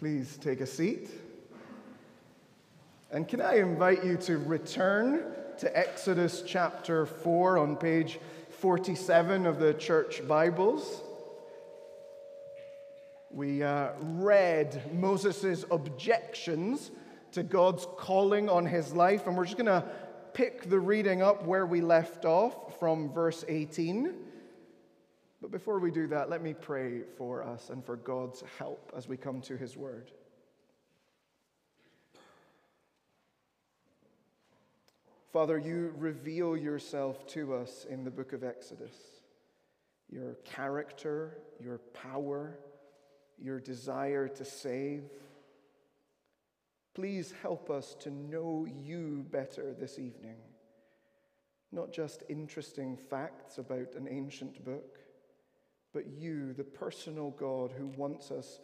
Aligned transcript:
Please 0.00 0.38
take 0.38 0.62
a 0.62 0.66
seat. 0.66 1.10
And 3.10 3.28
can 3.28 3.42
I 3.42 3.58
invite 3.58 4.02
you 4.02 4.16
to 4.16 4.38
return 4.38 5.24
to 5.58 5.78
Exodus 5.78 6.42
chapter 6.46 7.04
4 7.04 7.58
on 7.58 7.76
page 7.76 8.18
47 8.48 9.44
of 9.44 9.58
the 9.58 9.74
church 9.74 10.26
Bibles? 10.26 11.02
We 13.30 13.62
uh, 13.62 13.90
read 14.00 14.90
Moses' 14.98 15.66
objections 15.70 16.90
to 17.32 17.42
God's 17.42 17.86
calling 17.98 18.48
on 18.48 18.64
his 18.64 18.94
life, 18.94 19.26
and 19.26 19.36
we're 19.36 19.44
just 19.44 19.58
going 19.58 19.66
to 19.66 19.84
pick 20.32 20.70
the 20.70 20.80
reading 20.80 21.20
up 21.20 21.44
where 21.44 21.66
we 21.66 21.82
left 21.82 22.24
off 22.24 22.78
from 22.78 23.12
verse 23.12 23.44
18. 23.48 24.14
But 25.40 25.50
before 25.50 25.78
we 25.78 25.90
do 25.90 26.06
that, 26.08 26.28
let 26.28 26.42
me 26.42 26.52
pray 26.52 27.02
for 27.16 27.42
us 27.42 27.70
and 27.70 27.84
for 27.84 27.96
God's 27.96 28.42
help 28.58 28.92
as 28.94 29.08
we 29.08 29.16
come 29.16 29.40
to 29.42 29.56
his 29.56 29.76
word. 29.76 30.10
Father, 35.32 35.56
you 35.56 35.94
reveal 35.96 36.56
yourself 36.56 37.26
to 37.28 37.54
us 37.54 37.86
in 37.88 38.04
the 38.04 38.10
book 38.10 38.32
of 38.32 38.44
Exodus. 38.44 38.96
Your 40.10 40.34
character, 40.44 41.38
your 41.62 41.78
power, 41.94 42.58
your 43.38 43.60
desire 43.60 44.28
to 44.28 44.44
save. 44.44 45.04
Please 46.94 47.32
help 47.42 47.70
us 47.70 47.94
to 48.00 48.10
know 48.10 48.66
you 48.68 49.24
better 49.30 49.72
this 49.72 49.98
evening. 49.98 50.36
Not 51.72 51.92
just 51.92 52.24
interesting 52.28 52.96
facts 52.96 53.58
about 53.58 53.94
an 53.94 54.08
ancient 54.10 54.64
book 54.64 54.99
but 55.92 56.06
you, 56.06 56.52
the 56.52 56.64
personal 56.64 57.30
God 57.30 57.72
who 57.76 57.86
wants 57.86 58.30
us 58.30 58.60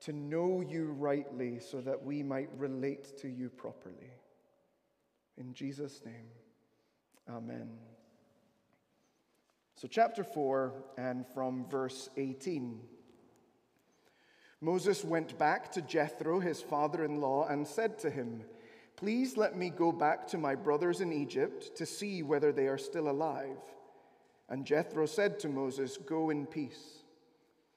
to 0.00 0.12
know 0.12 0.60
you 0.60 0.86
rightly 0.92 1.58
so 1.60 1.80
that 1.80 2.02
we 2.02 2.22
might 2.22 2.50
relate 2.56 3.18
to 3.18 3.28
you 3.28 3.48
properly. 3.48 4.10
In 5.38 5.54
Jesus' 5.54 6.00
name, 6.04 6.28
amen. 7.28 7.70
So, 9.76 9.88
chapter 9.88 10.22
4, 10.22 10.72
and 10.98 11.26
from 11.26 11.66
verse 11.68 12.08
18. 12.16 12.80
Moses 14.60 15.02
went 15.02 15.36
back 15.38 15.72
to 15.72 15.82
Jethro, 15.82 16.38
his 16.38 16.62
father 16.62 17.04
in 17.04 17.20
law, 17.20 17.48
and 17.48 17.66
said 17.66 17.98
to 17.98 18.10
him, 18.10 18.44
Please 18.94 19.36
let 19.36 19.56
me 19.56 19.70
go 19.70 19.90
back 19.90 20.28
to 20.28 20.38
my 20.38 20.54
brothers 20.54 21.00
in 21.00 21.12
Egypt 21.12 21.76
to 21.76 21.84
see 21.84 22.22
whether 22.22 22.52
they 22.52 22.68
are 22.68 22.78
still 22.78 23.08
alive. 23.08 23.58
And 24.52 24.66
Jethro 24.66 25.06
said 25.06 25.38
to 25.40 25.48
Moses, 25.48 25.96
Go 25.96 26.28
in 26.28 26.44
peace. 26.44 27.04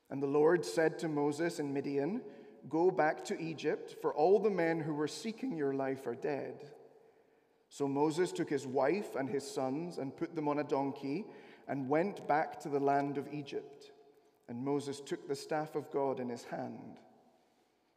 And 0.09 0.21
the 0.21 0.27
Lord 0.27 0.65
said 0.65 0.99
to 0.99 1.07
Moses 1.07 1.57
in 1.59 1.73
Midian, 1.73 2.21
Go 2.67 2.91
back 2.91 3.23
to 3.25 3.41
Egypt, 3.41 3.95
for 4.01 4.13
all 4.13 4.39
the 4.39 4.49
men 4.49 4.81
who 4.81 4.93
were 4.93 5.07
seeking 5.07 5.55
your 5.55 5.73
life 5.73 6.05
are 6.05 6.15
dead. 6.15 6.65
So 7.69 7.87
Moses 7.87 8.33
took 8.33 8.49
his 8.49 8.67
wife 8.67 9.15
and 9.15 9.29
his 9.29 9.49
sons 9.49 9.99
and 9.99 10.17
put 10.17 10.35
them 10.35 10.49
on 10.49 10.59
a 10.59 10.65
donkey 10.65 11.23
and 11.69 11.87
went 11.87 12.27
back 12.27 12.59
to 12.59 12.69
the 12.69 12.79
land 12.81 13.17
of 13.17 13.31
Egypt. 13.31 13.93
And 14.49 14.61
Moses 14.61 14.99
took 14.99 15.29
the 15.29 15.35
staff 15.35 15.75
of 15.75 15.89
God 15.91 16.19
in 16.19 16.27
his 16.27 16.43
hand. 16.43 16.99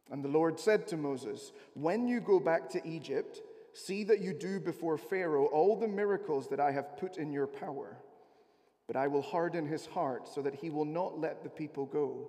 And 0.09 0.23
the 0.23 0.29
Lord 0.29 0.57
said 0.57 0.87
to 0.87 0.97
Moses, 0.97 1.51
When 1.73 2.07
you 2.07 2.21
go 2.21 2.39
back 2.39 2.69
to 2.69 2.87
Egypt, 2.87 3.41
see 3.73 4.05
that 4.05 4.21
you 4.21 4.31
do 4.31 4.57
before 4.61 4.97
Pharaoh 4.97 5.47
all 5.47 5.75
the 5.75 5.87
miracles 5.89 6.47
that 6.47 6.61
I 6.61 6.71
have 6.71 6.95
put 6.95 7.17
in 7.17 7.33
your 7.33 7.47
power 7.47 7.97
but 8.89 8.97
I 8.97 9.05
will 9.05 9.21
harden 9.21 9.67
his 9.67 9.85
heart 9.85 10.27
so 10.27 10.41
that 10.41 10.55
he 10.55 10.71
will 10.71 10.83
not 10.83 11.19
let 11.19 11.43
the 11.43 11.49
people 11.49 11.85
go. 11.85 12.27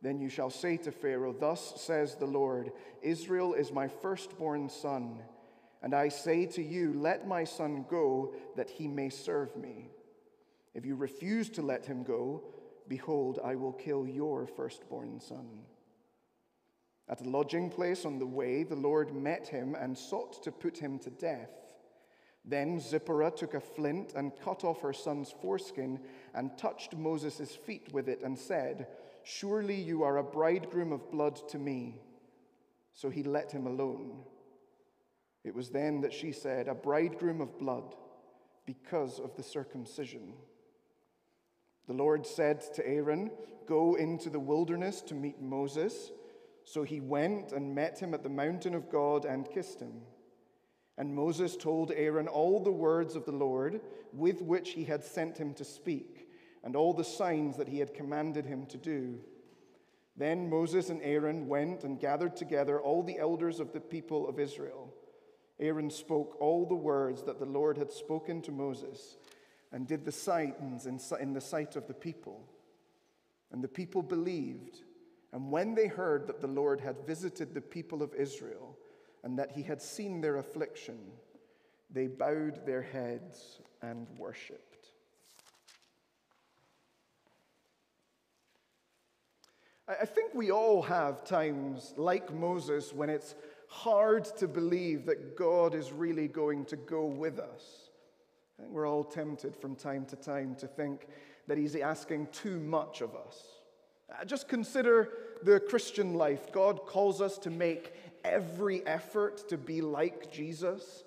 Then 0.00 0.20
you 0.20 0.28
shall 0.28 0.48
say 0.48 0.76
to 0.76 0.92
Pharaoh, 0.92 1.32
Thus 1.32 1.82
says 1.82 2.14
the 2.14 2.24
Lord 2.24 2.70
Israel 3.02 3.52
is 3.52 3.72
my 3.72 3.88
firstborn 3.88 4.68
son. 4.68 5.18
And 5.82 5.92
I 5.92 6.08
say 6.08 6.46
to 6.46 6.62
you, 6.62 6.92
Let 6.92 7.26
my 7.26 7.42
son 7.42 7.84
go, 7.90 8.32
that 8.54 8.70
he 8.70 8.86
may 8.86 9.08
serve 9.08 9.56
me. 9.56 9.88
If 10.72 10.86
you 10.86 10.94
refuse 10.94 11.50
to 11.50 11.62
let 11.62 11.84
him 11.84 12.04
go, 12.04 12.44
behold, 12.86 13.40
I 13.42 13.56
will 13.56 13.72
kill 13.72 14.06
your 14.06 14.46
firstborn 14.46 15.18
son. 15.18 15.62
At 17.08 17.22
a 17.22 17.28
lodging 17.28 17.70
place 17.70 18.04
on 18.04 18.20
the 18.20 18.26
way, 18.26 18.62
the 18.62 18.76
Lord 18.76 19.12
met 19.12 19.48
him 19.48 19.74
and 19.74 19.98
sought 19.98 20.44
to 20.44 20.52
put 20.52 20.78
him 20.78 21.00
to 21.00 21.10
death. 21.10 21.65
Then 22.46 22.78
Zipporah 22.78 23.32
took 23.32 23.54
a 23.54 23.60
flint 23.60 24.12
and 24.14 24.38
cut 24.42 24.62
off 24.62 24.80
her 24.82 24.92
son's 24.92 25.34
foreskin 25.42 25.98
and 26.32 26.56
touched 26.56 26.96
Moses' 26.96 27.56
feet 27.56 27.92
with 27.92 28.08
it 28.08 28.22
and 28.22 28.38
said, 28.38 28.86
Surely 29.24 29.74
you 29.74 30.04
are 30.04 30.18
a 30.18 30.22
bridegroom 30.22 30.92
of 30.92 31.10
blood 31.10 31.40
to 31.48 31.58
me. 31.58 32.00
So 32.92 33.10
he 33.10 33.24
let 33.24 33.50
him 33.50 33.66
alone. 33.66 34.20
It 35.42 35.54
was 35.54 35.70
then 35.70 36.00
that 36.02 36.12
she 36.12 36.30
said, 36.30 36.68
A 36.68 36.74
bridegroom 36.74 37.40
of 37.40 37.58
blood, 37.58 37.96
because 38.64 39.18
of 39.18 39.34
the 39.36 39.42
circumcision. 39.42 40.34
The 41.88 41.94
Lord 41.94 42.26
said 42.26 42.60
to 42.74 42.86
Aaron, 42.86 43.30
Go 43.66 43.96
into 43.96 44.30
the 44.30 44.40
wilderness 44.40 45.02
to 45.02 45.14
meet 45.14 45.40
Moses. 45.40 46.12
So 46.64 46.84
he 46.84 47.00
went 47.00 47.50
and 47.50 47.74
met 47.74 47.98
him 47.98 48.14
at 48.14 48.22
the 48.22 48.28
mountain 48.28 48.74
of 48.74 48.90
God 48.90 49.24
and 49.24 49.50
kissed 49.50 49.80
him. 49.80 50.02
And 50.98 51.14
Moses 51.14 51.56
told 51.56 51.92
Aaron 51.94 52.26
all 52.26 52.62
the 52.62 52.72
words 52.72 53.16
of 53.16 53.26
the 53.26 53.32
Lord 53.32 53.80
with 54.12 54.40
which 54.40 54.70
he 54.70 54.84
had 54.84 55.04
sent 55.04 55.36
him 55.36 55.52
to 55.54 55.64
speak, 55.64 56.30
and 56.64 56.74
all 56.74 56.94
the 56.94 57.04
signs 57.04 57.56
that 57.58 57.68
he 57.68 57.78
had 57.78 57.94
commanded 57.94 58.46
him 58.46 58.66
to 58.66 58.78
do. 58.78 59.18
Then 60.16 60.48
Moses 60.48 60.88
and 60.88 61.02
Aaron 61.02 61.46
went 61.46 61.84
and 61.84 62.00
gathered 62.00 62.34
together 62.36 62.80
all 62.80 63.02
the 63.02 63.18
elders 63.18 63.60
of 63.60 63.72
the 63.72 63.80
people 63.80 64.26
of 64.26 64.40
Israel. 64.40 64.94
Aaron 65.60 65.90
spoke 65.90 66.36
all 66.40 66.66
the 66.66 66.74
words 66.74 67.22
that 67.24 67.38
the 67.38 67.44
Lord 67.44 67.76
had 67.76 67.92
spoken 67.92 68.40
to 68.42 68.52
Moses 68.52 69.18
and 69.72 69.86
did 69.86 70.04
the 70.04 70.12
signs 70.12 70.86
in 70.86 71.32
the 71.34 71.40
sight 71.40 71.76
of 71.76 71.86
the 71.86 71.94
people. 71.94 72.48
And 73.52 73.62
the 73.62 73.68
people 73.68 74.02
believed. 74.02 74.80
And 75.32 75.52
when 75.52 75.74
they 75.74 75.86
heard 75.86 76.26
that 76.26 76.40
the 76.40 76.46
Lord 76.46 76.80
had 76.80 77.06
visited 77.06 77.52
the 77.52 77.60
people 77.60 78.02
of 78.02 78.14
Israel, 78.14 78.78
and 79.26 79.40
that 79.40 79.50
he 79.50 79.62
had 79.64 79.82
seen 79.82 80.20
their 80.20 80.36
affliction, 80.36 80.96
they 81.90 82.06
bowed 82.06 82.64
their 82.64 82.80
heads 82.80 83.58
and 83.82 84.06
worshipped. 84.16 84.86
I 89.88 90.06
think 90.06 90.32
we 90.32 90.52
all 90.52 90.80
have 90.82 91.24
times 91.24 91.92
like 91.96 92.32
Moses 92.32 92.92
when 92.92 93.10
it's 93.10 93.34
hard 93.66 94.26
to 94.36 94.46
believe 94.46 95.06
that 95.06 95.36
God 95.36 95.74
is 95.74 95.90
really 95.90 96.28
going 96.28 96.64
to 96.66 96.76
go 96.76 97.04
with 97.06 97.40
us. 97.40 97.90
I 98.56 98.62
think 98.62 98.72
we're 98.72 98.88
all 98.88 99.02
tempted 99.02 99.56
from 99.56 99.74
time 99.74 100.04
to 100.06 100.14
time 100.14 100.54
to 100.60 100.68
think 100.68 101.08
that 101.48 101.58
He's 101.58 101.74
asking 101.74 102.28
too 102.30 102.60
much 102.60 103.00
of 103.00 103.16
us. 103.16 103.42
Uh, 104.08 104.24
just 104.24 104.48
consider 104.48 105.08
the 105.42 105.58
Christian 105.58 106.14
life. 106.14 106.52
God 106.52 106.86
calls 106.86 107.20
us 107.20 107.38
to 107.38 107.50
make 107.50 107.92
every 108.26 108.86
effort 108.86 109.48
to 109.48 109.56
be 109.56 109.80
like 109.80 110.30
Jesus, 110.30 111.04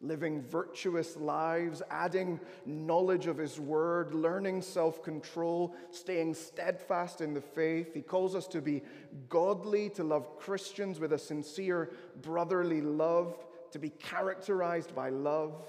living 0.00 0.42
virtuous 0.42 1.16
lives, 1.16 1.82
adding 1.90 2.40
knowledge 2.64 3.26
of 3.26 3.36
His 3.36 3.60
Word, 3.60 4.14
learning 4.14 4.62
self 4.62 5.02
control, 5.02 5.74
staying 5.90 6.34
steadfast 6.34 7.20
in 7.20 7.34
the 7.34 7.40
faith. 7.40 7.92
He 7.92 8.02
calls 8.02 8.34
us 8.34 8.46
to 8.48 8.60
be 8.60 8.82
godly, 9.28 9.90
to 9.90 10.04
love 10.04 10.38
Christians 10.38 11.00
with 11.00 11.12
a 11.12 11.18
sincere 11.18 11.90
brotherly 12.22 12.80
love, 12.80 13.36
to 13.72 13.78
be 13.78 13.90
characterized 13.90 14.94
by 14.94 15.10
love. 15.10 15.66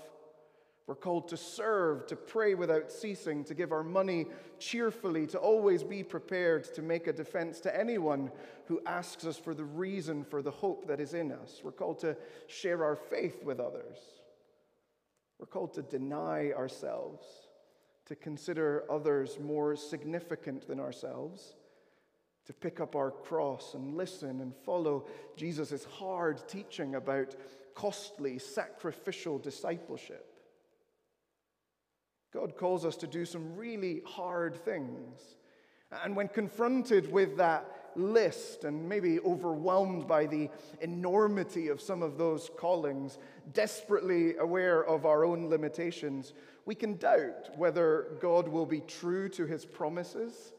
We're 0.92 0.96
called 0.96 1.30
to 1.30 1.38
serve, 1.38 2.06
to 2.08 2.18
pray 2.18 2.54
without 2.54 2.92
ceasing, 2.92 3.46
to 3.46 3.54
give 3.54 3.72
our 3.72 3.82
money 3.82 4.26
cheerfully, 4.60 5.26
to 5.28 5.38
always 5.38 5.84
be 5.84 6.04
prepared 6.04 6.66
to 6.74 6.82
make 6.82 7.08
a 7.08 7.14
defense 7.14 7.62
to 7.62 7.80
anyone 7.80 8.30
who 8.66 8.82
asks 8.86 9.26
us 9.26 9.38
for 9.38 9.54
the 9.54 9.64
reason 9.64 10.26
for 10.26 10.42
the 10.42 10.52
hope 10.52 10.88
that 10.88 11.00
is 11.00 11.14
in 11.14 11.32
us. 11.32 11.62
We're 11.64 11.72
called 11.72 12.00
to 12.00 12.18
share 12.48 12.84
our 12.84 12.98
faith 12.98 13.42
with 13.42 13.62
others. 13.62 13.96
We're 15.40 15.46
called 15.46 15.76
to 15.76 15.82
deny 15.82 16.52
ourselves, 16.52 17.26
to 18.08 18.16
consider 18.18 18.84
others 18.92 19.40
more 19.40 19.78
significant 19.78 20.68
than 20.68 20.82
ourselves, 20.82 21.56
to 22.48 22.52
pick 22.52 22.82
up 22.82 22.98
our 22.98 23.12
cross 23.12 23.76
and 23.76 23.96
listen 23.96 24.42
and 24.42 24.54
follow 24.66 25.06
Jesus' 25.38 25.86
hard 25.86 26.46
teaching 26.50 26.96
about 26.96 27.38
costly, 27.76 28.38
sacrificial 28.38 29.40
discipleship. 29.40 30.28
God 32.34 32.56
calls 32.56 32.86
us 32.86 32.96
to 32.98 33.08
do 33.08 33.26
some 33.26 33.56
really 33.56 34.02
hard 34.06 34.56
things. 34.56 35.36
And 36.04 36.16
when 36.16 36.30
confronted 36.30 37.12
with 37.12 37.38
that 37.38 37.92
list 37.96 38.64
and 38.64 38.88
maybe 38.88 39.20
overwhelmed 39.20 40.08
by 40.08 40.26
the 40.26 40.50
enormity 40.80 41.68
of 41.68 41.82
some 41.82 42.02
of 42.02 42.18
those 42.18 42.50
callings, 42.58 43.18
desperately 43.52 44.38
aware 44.38 44.86
of 44.86 45.06
our 45.06 45.26
own 45.26 45.50
limitations, 45.50 46.34
we 46.66 46.76
can 46.76 46.96
doubt 46.96 47.58
whether 47.58 48.18
God 48.22 48.48
will 48.48 48.66
be 48.66 48.82
true 48.82 49.28
to 49.30 49.46
his 49.46 49.66
promises, 49.66 50.54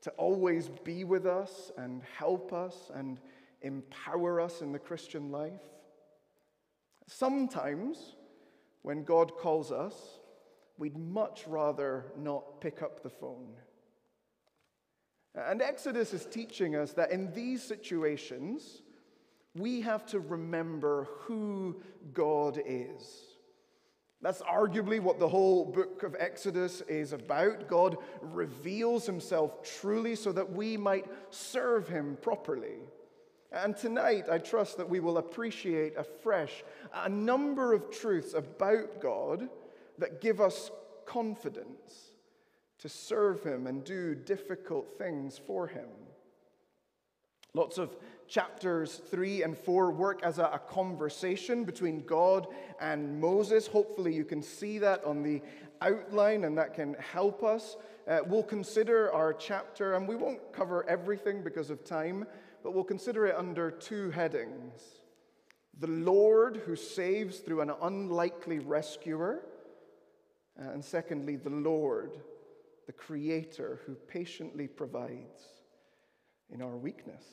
to 0.00 0.10
always 0.12 0.70
be 0.82 1.04
with 1.04 1.26
us 1.26 1.70
and 1.76 2.00
help 2.16 2.54
us 2.54 2.90
and 2.94 3.20
empower 3.60 4.40
us 4.40 4.62
in 4.62 4.72
the 4.72 4.78
Christian 4.78 5.30
life. 5.30 5.52
Sometimes, 7.06 8.14
when 8.80 9.04
God 9.04 9.36
calls 9.36 9.70
us, 9.70 10.19
we'd 10.80 10.96
much 10.96 11.44
rather 11.46 12.06
not 12.16 12.60
pick 12.60 12.82
up 12.82 13.02
the 13.02 13.10
phone. 13.10 13.52
And 15.34 15.62
Exodus 15.62 16.12
is 16.14 16.24
teaching 16.24 16.74
us 16.74 16.94
that 16.94 17.12
in 17.12 17.32
these 17.34 17.62
situations, 17.62 18.82
we 19.54 19.82
have 19.82 20.06
to 20.06 20.18
remember 20.18 21.06
who 21.20 21.82
God 22.14 22.60
is. 22.64 23.02
That's 24.22 24.42
arguably 24.42 25.00
what 25.00 25.18
the 25.18 25.28
whole 25.28 25.66
book 25.66 26.02
of 26.02 26.16
Exodus 26.18 26.80
is 26.82 27.12
about. 27.12 27.68
God 27.68 27.98
reveals 28.20 29.06
himself 29.06 29.62
truly 29.62 30.14
so 30.14 30.32
that 30.32 30.50
we 30.50 30.76
might 30.76 31.06
serve 31.28 31.88
him 31.88 32.16
properly. 32.20 32.78
And 33.52 33.76
tonight, 33.76 34.26
I 34.30 34.38
trust 34.38 34.78
that 34.78 34.88
we 34.88 35.00
will 35.00 35.18
appreciate 35.18 35.96
afresh 35.96 36.64
a 36.94 37.08
number 37.08 37.72
of 37.74 37.90
truths 37.90 38.34
about 38.34 39.00
God 39.00 39.48
that 40.00 40.20
give 40.20 40.40
us 40.40 40.70
confidence 41.06 42.12
to 42.78 42.88
serve 42.88 43.42
him 43.42 43.66
and 43.66 43.84
do 43.84 44.14
difficult 44.14 44.98
things 44.98 45.38
for 45.38 45.66
him. 45.66 45.88
Lots 47.52 47.78
of 47.78 47.96
chapters 48.28 49.02
3 49.10 49.42
and 49.42 49.58
4 49.58 49.90
work 49.90 50.22
as 50.22 50.38
a, 50.38 50.44
a, 50.44 50.58
conversation 50.58 51.64
between 51.64 52.06
God 52.06 52.46
and 52.80 53.20
Moses. 53.20 53.66
Hopefully, 53.66 54.14
you 54.14 54.24
can 54.24 54.40
see 54.40 54.78
that 54.78 55.04
on 55.04 55.22
the 55.22 55.42
outline, 55.80 56.44
and 56.44 56.56
that 56.56 56.74
can 56.74 56.94
help 56.94 57.42
us. 57.42 57.76
Uh, 58.08 58.20
we'll 58.24 58.44
consider 58.44 59.12
our 59.12 59.32
chapter, 59.32 59.94
and 59.94 60.06
we 60.06 60.14
won't 60.14 60.52
cover 60.52 60.88
everything 60.88 61.42
because 61.42 61.70
of 61.70 61.84
time, 61.84 62.24
but 62.62 62.72
we'll 62.72 62.84
consider 62.84 63.26
it 63.26 63.34
under 63.36 63.70
two 63.70 64.10
headings 64.10 65.00
the 65.80 65.86
Lord 65.86 66.58
who 66.66 66.76
saves 66.76 67.38
through 67.38 67.62
an 67.62 67.72
unlikely 67.82 68.58
rescuer, 68.58 69.42
uh, 70.60 70.70
and 70.72 70.84
secondly, 70.84 71.36
the 71.36 71.50
Lord, 71.50 72.18
the 72.86 72.92
Creator 72.92 73.80
who 73.86 73.94
patiently 73.94 74.68
provides 74.68 75.42
in 76.52 76.60
our 76.60 76.76
weakness. 76.76 77.24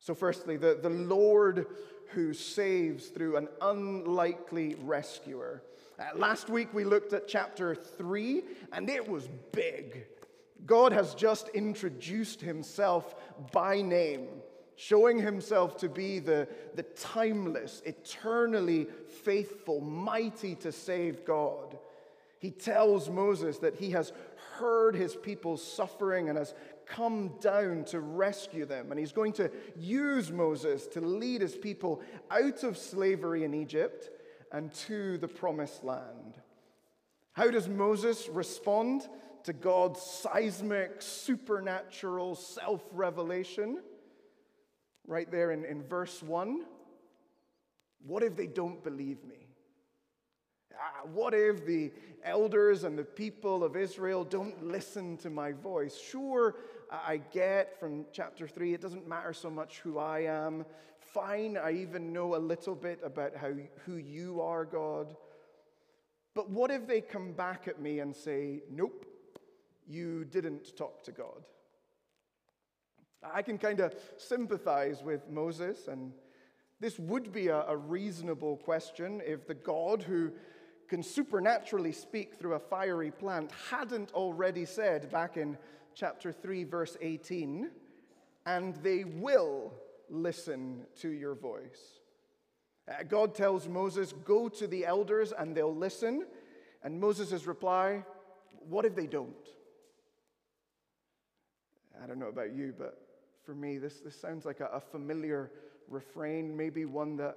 So, 0.00 0.14
firstly, 0.14 0.56
the, 0.56 0.78
the 0.80 0.90
Lord 0.90 1.66
who 2.08 2.32
saves 2.32 3.08
through 3.08 3.36
an 3.36 3.48
unlikely 3.60 4.76
rescuer. 4.82 5.62
Uh, 5.98 6.16
last 6.16 6.48
week 6.48 6.72
we 6.72 6.84
looked 6.84 7.12
at 7.12 7.28
chapter 7.28 7.74
3, 7.74 8.42
and 8.72 8.88
it 8.88 9.08
was 9.08 9.28
big. 9.52 10.06
God 10.66 10.92
has 10.92 11.14
just 11.14 11.48
introduced 11.50 12.40
himself 12.40 13.14
by 13.52 13.80
name, 13.82 14.28
showing 14.76 15.18
himself 15.18 15.76
to 15.78 15.88
be 15.88 16.18
the, 16.18 16.48
the 16.74 16.82
timeless, 16.82 17.82
eternally 17.84 18.86
faithful, 19.22 19.80
mighty 19.80 20.54
to 20.56 20.72
save 20.72 21.24
God. 21.24 21.78
He 22.38 22.50
tells 22.50 23.08
Moses 23.08 23.58
that 23.58 23.76
he 23.76 23.90
has 23.90 24.12
heard 24.56 24.94
his 24.94 25.16
people's 25.16 25.62
suffering 25.64 26.28
and 26.28 26.38
has 26.38 26.54
come 26.86 27.32
down 27.40 27.84
to 27.84 28.00
rescue 28.00 28.66
them. 28.66 28.90
And 28.90 29.00
he's 29.00 29.12
going 29.12 29.32
to 29.34 29.50
use 29.76 30.30
Moses 30.30 30.86
to 30.88 31.00
lead 31.00 31.40
his 31.40 31.56
people 31.56 32.02
out 32.30 32.62
of 32.62 32.76
slavery 32.76 33.44
in 33.44 33.54
Egypt 33.54 34.10
and 34.52 34.72
to 34.74 35.18
the 35.18 35.28
promised 35.28 35.84
land. 35.84 36.34
How 37.32 37.50
does 37.50 37.68
Moses 37.68 38.28
respond 38.28 39.08
to 39.44 39.52
God's 39.52 40.00
seismic, 40.00 41.02
supernatural 41.02 42.34
self 42.34 42.82
revelation? 42.92 43.80
Right 45.06 45.30
there 45.30 45.50
in, 45.50 45.64
in 45.64 45.82
verse 45.82 46.22
1. 46.22 46.64
What 48.06 48.22
if 48.22 48.36
they 48.36 48.46
don't 48.46 48.82
believe 48.82 49.24
me? 49.24 49.46
Ah, 50.74 51.06
what 51.12 51.34
if 51.34 51.64
the 51.64 51.92
elders 52.24 52.84
and 52.84 52.98
the 52.98 53.04
people 53.04 53.62
of 53.62 53.76
Israel 53.76 54.24
don't 54.24 54.64
listen 54.64 55.16
to 55.18 55.30
my 55.30 55.52
voice? 55.52 55.96
Sure, 55.98 56.56
I 56.90 57.18
get 57.32 57.78
from 57.78 58.06
chapter 58.12 58.46
3, 58.48 58.74
it 58.74 58.80
doesn't 58.80 59.08
matter 59.08 59.32
so 59.32 59.50
much 59.50 59.78
who 59.80 59.98
I 59.98 60.20
am. 60.20 60.64
Fine, 60.98 61.56
I 61.56 61.72
even 61.72 62.12
know 62.12 62.34
a 62.34 62.38
little 62.38 62.74
bit 62.74 63.00
about 63.04 63.36
how, 63.36 63.52
who 63.84 63.96
you 63.96 64.40
are, 64.40 64.64
God. 64.64 65.14
But 66.34 66.50
what 66.50 66.70
if 66.70 66.86
they 66.86 67.00
come 67.00 67.32
back 67.32 67.68
at 67.68 67.80
me 67.80 68.00
and 68.00 68.14
say, 68.14 68.62
Nope, 68.70 69.06
you 69.86 70.24
didn't 70.24 70.76
talk 70.76 71.04
to 71.04 71.12
God? 71.12 71.44
I 73.32 73.42
can 73.42 73.58
kind 73.58 73.80
of 73.80 73.94
sympathize 74.16 75.02
with 75.02 75.28
Moses, 75.28 75.88
and 75.88 76.12
this 76.80 76.98
would 76.98 77.32
be 77.32 77.48
a, 77.48 77.62
a 77.66 77.76
reasonable 77.76 78.56
question 78.56 79.22
if 79.24 79.46
the 79.46 79.54
God 79.54 80.02
who 80.02 80.32
can 80.88 81.02
supernaturally 81.02 81.92
speak 81.92 82.34
through 82.34 82.54
a 82.54 82.58
fiery 82.58 83.10
plant 83.10 83.50
hadn't 83.70 84.12
already 84.12 84.64
said 84.64 85.10
back 85.10 85.36
in 85.36 85.56
chapter 85.94 86.32
3, 86.32 86.64
verse 86.64 86.96
18, 87.00 87.70
and 88.46 88.74
they 88.76 89.04
will 89.04 89.72
listen 90.10 90.84
to 91.00 91.08
your 91.08 91.34
voice. 91.34 92.00
Uh, 92.86 93.02
God 93.08 93.34
tells 93.34 93.66
Moses, 93.66 94.12
Go 94.24 94.48
to 94.50 94.66
the 94.66 94.84
elders 94.84 95.32
and 95.36 95.56
they'll 95.56 95.74
listen. 95.74 96.26
And 96.82 97.00
Moses' 97.00 97.46
reply, 97.46 98.04
What 98.68 98.84
if 98.84 98.94
they 98.94 99.06
don't? 99.06 99.32
I 102.02 102.06
don't 102.06 102.18
know 102.18 102.28
about 102.28 102.54
you, 102.54 102.74
but 102.76 103.03
for 103.44 103.54
me, 103.54 103.78
this, 103.78 104.00
this 104.00 104.18
sounds 104.18 104.44
like 104.44 104.60
a, 104.60 104.66
a 104.66 104.80
familiar 104.80 105.50
refrain, 105.88 106.56
maybe 106.56 106.84
one 106.84 107.16
that 107.16 107.36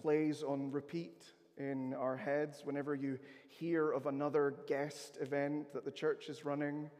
plays 0.00 0.42
on 0.42 0.70
repeat 0.70 1.24
in 1.58 1.94
our 1.94 2.16
heads 2.16 2.62
whenever 2.64 2.94
you 2.94 3.18
hear 3.48 3.92
of 3.92 4.06
another 4.06 4.54
guest 4.66 5.18
event 5.20 5.72
that 5.72 5.84
the 5.84 5.90
church 5.90 6.28
is 6.28 6.44
running. 6.44 6.90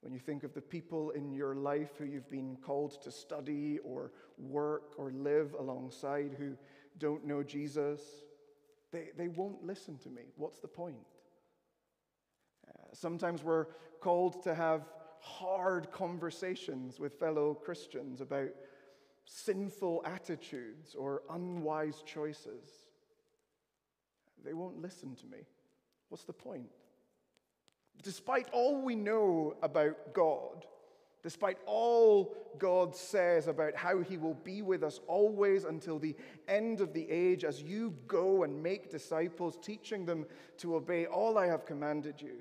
When 0.00 0.12
you 0.12 0.18
think 0.18 0.44
of 0.44 0.54
the 0.54 0.60
people 0.60 1.10
in 1.10 1.32
your 1.32 1.54
life 1.54 1.90
who 1.98 2.04
you've 2.04 2.30
been 2.30 2.56
called 2.56 3.00
to 3.02 3.10
study 3.10 3.78
or 3.84 4.12
work 4.38 4.94
or 4.96 5.10
live 5.12 5.54
alongside 5.58 6.34
who 6.38 6.56
don't 6.98 7.24
know 7.24 7.42
Jesus, 7.42 8.00
they, 8.92 9.10
they 9.16 9.28
won't 9.28 9.64
listen 9.64 9.98
to 9.98 10.10
me. 10.10 10.22
What's 10.36 10.60
the 10.60 10.68
point? 10.68 10.96
Uh, 12.68 12.72
sometimes 12.92 13.42
we're 13.42 13.66
called 14.00 14.42
to 14.42 14.54
have 14.54 14.82
hard 15.22 15.90
conversations 15.92 16.98
with 16.98 17.18
fellow 17.18 17.54
Christians 17.54 18.20
about 18.20 18.50
sinful 19.24 20.02
attitudes 20.04 20.96
or 20.96 21.22
unwise 21.30 22.02
choices. 22.04 22.68
They 24.44 24.52
won't 24.52 24.82
listen 24.82 25.14
to 25.16 25.26
me. 25.26 25.38
What's 26.08 26.24
the 26.24 26.32
point? 26.32 26.68
Despite 28.02 28.48
all 28.52 28.82
we 28.82 28.96
know 28.96 29.54
about 29.62 30.12
God, 30.12 30.66
despite 31.22 31.58
all 31.66 32.34
God 32.58 32.96
says 32.96 33.46
about 33.46 33.76
how 33.76 34.00
He 34.00 34.16
will 34.16 34.34
be 34.34 34.60
with 34.60 34.82
us 34.82 34.98
always 35.06 35.62
until 35.62 36.00
the 36.00 36.16
end 36.48 36.80
of 36.80 36.92
the 36.92 37.08
age, 37.08 37.44
as 37.44 37.62
you 37.62 37.94
go 38.08 38.42
and 38.42 38.60
make 38.60 38.90
disciples, 38.90 39.56
teaching 39.62 40.04
them 40.04 40.26
to 40.58 40.74
obey 40.74 41.06
all 41.06 41.38
I 41.38 41.46
have 41.46 41.64
commanded 41.64 42.20
you, 42.20 42.38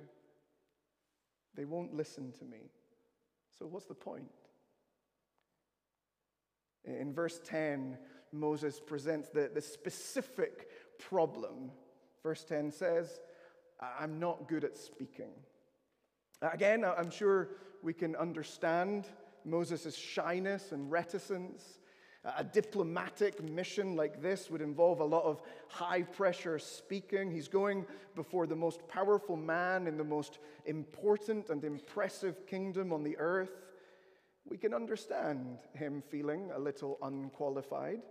they 1.54 1.66
won't 1.66 1.94
listen 1.94 2.32
to 2.40 2.46
me. 2.46 2.72
So, 3.58 3.66
what's 3.66 3.86
the 3.86 3.94
point? 3.94 4.32
In 6.86 7.14
verse 7.14 7.40
10, 7.46 7.98
Moses 8.32 8.80
presents 8.80 9.30
the, 9.30 9.52
the 9.54 9.62
specific 9.62 10.70
problem. 11.00 11.72
Verse 12.24 12.44
10 12.44 12.72
says, 12.72 13.20
I'm 14.00 14.20
not 14.20 14.48
good 14.48 14.64
at 14.64 14.78
speaking. 14.78 15.32
Again, 16.42 16.84
I'm 16.86 17.12
sure 17.12 17.50
we 17.84 17.94
can 17.94 18.16
understand 18.16 19.08
Moses' 19.46 19.96
shyness 19.96 20.72
and 20.72 20.92
reticence. 20.92 21.80
A 22.24 22.44
diplomatic 22.44 23.44
mission 23.44 23.96
like 23.96 24.22
this 24.22 24.52
would 24.52 24.62
involve 24.62 25.00
a 25.00 25.06
lot 25.06 25.24
of 25.24 25.42
high 25.70 26.04
pressure 26.04 26.60
speaking. 26.60 27.32
He's 27.32 27.48
going 27.48 27.86
before 28.16 28.46
the 28.46 28.56
most 28.56 28.88
powerful 28.88 29.36
man 29.36 29.88
in 29.88 29.98
the 29.98 30.04
most 30.04 30.38
important 30.66 31.50
and 31.50 31.64
impressive 31.64 32.46
kingdom 32.46 32.94
on 32.94 33.04
the 33.04 33.18
earth. 33.18 33.64
We 34.46 34.58
can 34.58 34.72
understand 34.72 35.58
him 35.74 36.04
feeling 36.10 36.52
a 36.54 36.60
little 36.60 37.00
unqualified. 37.02 38.02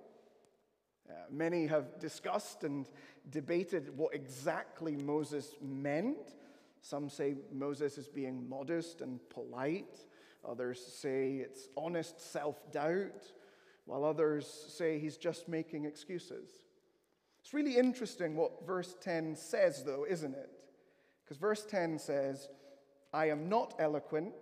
Uh, 1.08 1.12
many 1.30 1.66
have 1.66 2.00
discussed 2.00 2.64
and 2.64 2.86
debated 3.30 3.96
what 3.96 4.14
exactly 4.14 4.96
Moses 4.96 5.54
meant. 5.62 6.34
Some 6.82 7.08
say 7.08 7.36
Moses 7.52 7.96
is 7.96 8.08
being 8.08 8.48
modest 8.48 9.02
and 9.02 9.20
polite. 9.28 9.98
Others 10.48 10.80
say 10.84 11.34
it's 11.36 11.68
honest 11.76 12.20
self 12.20 12.70
doubt, 12.72 13.22
while 13.90 14.04
others 14.04 14.46
say 14.68 15.00
he's 15.00 15.16
just 15.16 15.48
making 15.48 15.84
excuses. 15.84 16.48
It's 17.40 17.52
really 17.52 17.76
interesting 17.76 18.36
what 18.36 18.64
verse 18.64 18.94
10 19.00 19.34
says, 19.34 19.82
though, 19.82 20.06
isn't 20.08 20.32
it? 20.32 20.48
Because 21.24 21.38
verse 21.38 21.66
10 21.68 21.98
says, 21.98 22.48
I 23.12 23.30
am 23.30 23.48
not 23.48 23.74
eloquent, 23.80 24.34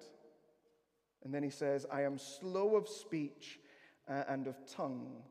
And 1.24 1.32
then 1.32 1.42
he 1.42 1.48
says, 1.48 1.86
I 1.90 2.02
am 2.02 2.18
slow 2.18 2.76
of 2.76 2.88
speech 2.88 3.58
uh, 4.06 4.24
and 4.28 4.46
of 4.46 4.56
tongue. 4.66 5.22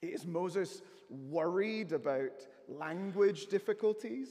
Is 0.00 0.24
Moses 0.24 0.80
worried 1.10 1.90
about 1.90 2.46
language 2.68 3.48
difficulties? 3.48 4.28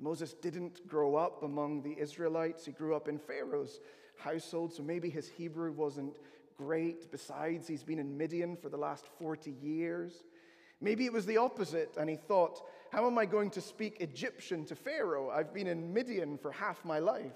Moses 0.00 0.32
didn't 0.32 0.86
grow 0.88 1.14
up 1.14 1.42
among 1.42 1.82
the 1.82 1.94
Israelites. 1.98 2.64
He 2.64 2.72
grew 2.72 2.96
up 2.96 3.06
in 3.06 3.18
Pharaoh's 3.18 3.80
household, 4.16 4.72
so 4.72 4.82
maybe 4.82 5.10
his 5.10 5.28
Hebrew 5.28 5.72
wasn't 5.72 6.16
great. 6.56 7.10
Besides, 7.10 7.68
he's 7.68 7.82
been 7.82 7.98
in 7.98 8.16
Midian 8.16 8.56
for 8.56 8.68
the 8.68 8.76
last 8.76 9.06
40 9.18 9.50
years. 9.62 10.12
Maybe 10.80 11.04
it 11.04 11.12
was 11.12 11.26
the 11.26 11.38
opposite, 11.38 11.94
and 11.98 12.10
he 12.10 12.16
thought, 12.16 12.62
How 12.90 13.06
am 13.06 13.18
I 13.18 13.26
going 13.26 13.50
to 13.50 13.60
speak 13.60 14.00
Egyptian 14.00 14.64
to 14.66 14.74
Pharaoh? 14.74 15.30
I've 15.30 15.54
been 15.54 15.66
in 15.66 15.92
Midian 15.92 16.36
for 16.38 16.52
half 16.52 16.84
my 16.84 16.98
life. 16.98 17.32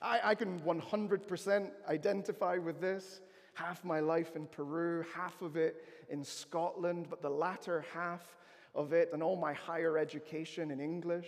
I, 0.00 0.20
I 0.22 0.34
can 0.34 0.60
100% 0.60 1.70
identify 1.88 2.58
with 2.58 2.80
this. 2.80 3.20
Half 3.54 3.84
my 3.84 4.00
life 4.00 4.36
in 4.36 4.46
Peru, 4.46 5.04
half 5.14 5.42
of 5.42 5.56
it 5.56 5.84
in 6.10 6.22
Scotland, 6.22 7.06
but 7.10 7.22
the 7.22 7.30
latter 7.30 7.84
half 7.92 8.36
of 8.74 8.92
it 8.92 9.10
and 9.12 9.22
all 9.22 9.36
my 9.36 9.52
higher 9.52 9.98
education 9.98 10.70
in 10.70 10.80
English. 10.80 11.26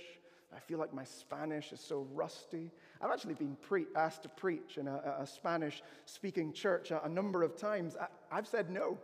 I 0.54 0.60
feel 0.60 0.78
like 0.78 0.94
my 0.94 1.04
Spanish 1.04 1.72
is 1.72 1.80
so 1.80 2.06
rusty. 2.12 2.70
I've 3.00 3.10
actually 3.10 3.34
been 3.34 3.56
pre- 3.62 3.86
asked 3.96 4.22
to 4.24 4.28
preach 4.28 4.76
in 4.76 4.86
a, 4.86 5.16
a 5.20 5.26
Spanish 5.26 5.82
speaking 6.04 6.52
church 6.52 6.90
a, 6.90 7.02
a, 7.04 7.08
number 7.08 7.42
of 7.42 7.56
times. 7.56 7.96
I, 8.30 8.34
have 8.34 8.46
said 8.46 8.70
no, 8.70 8.98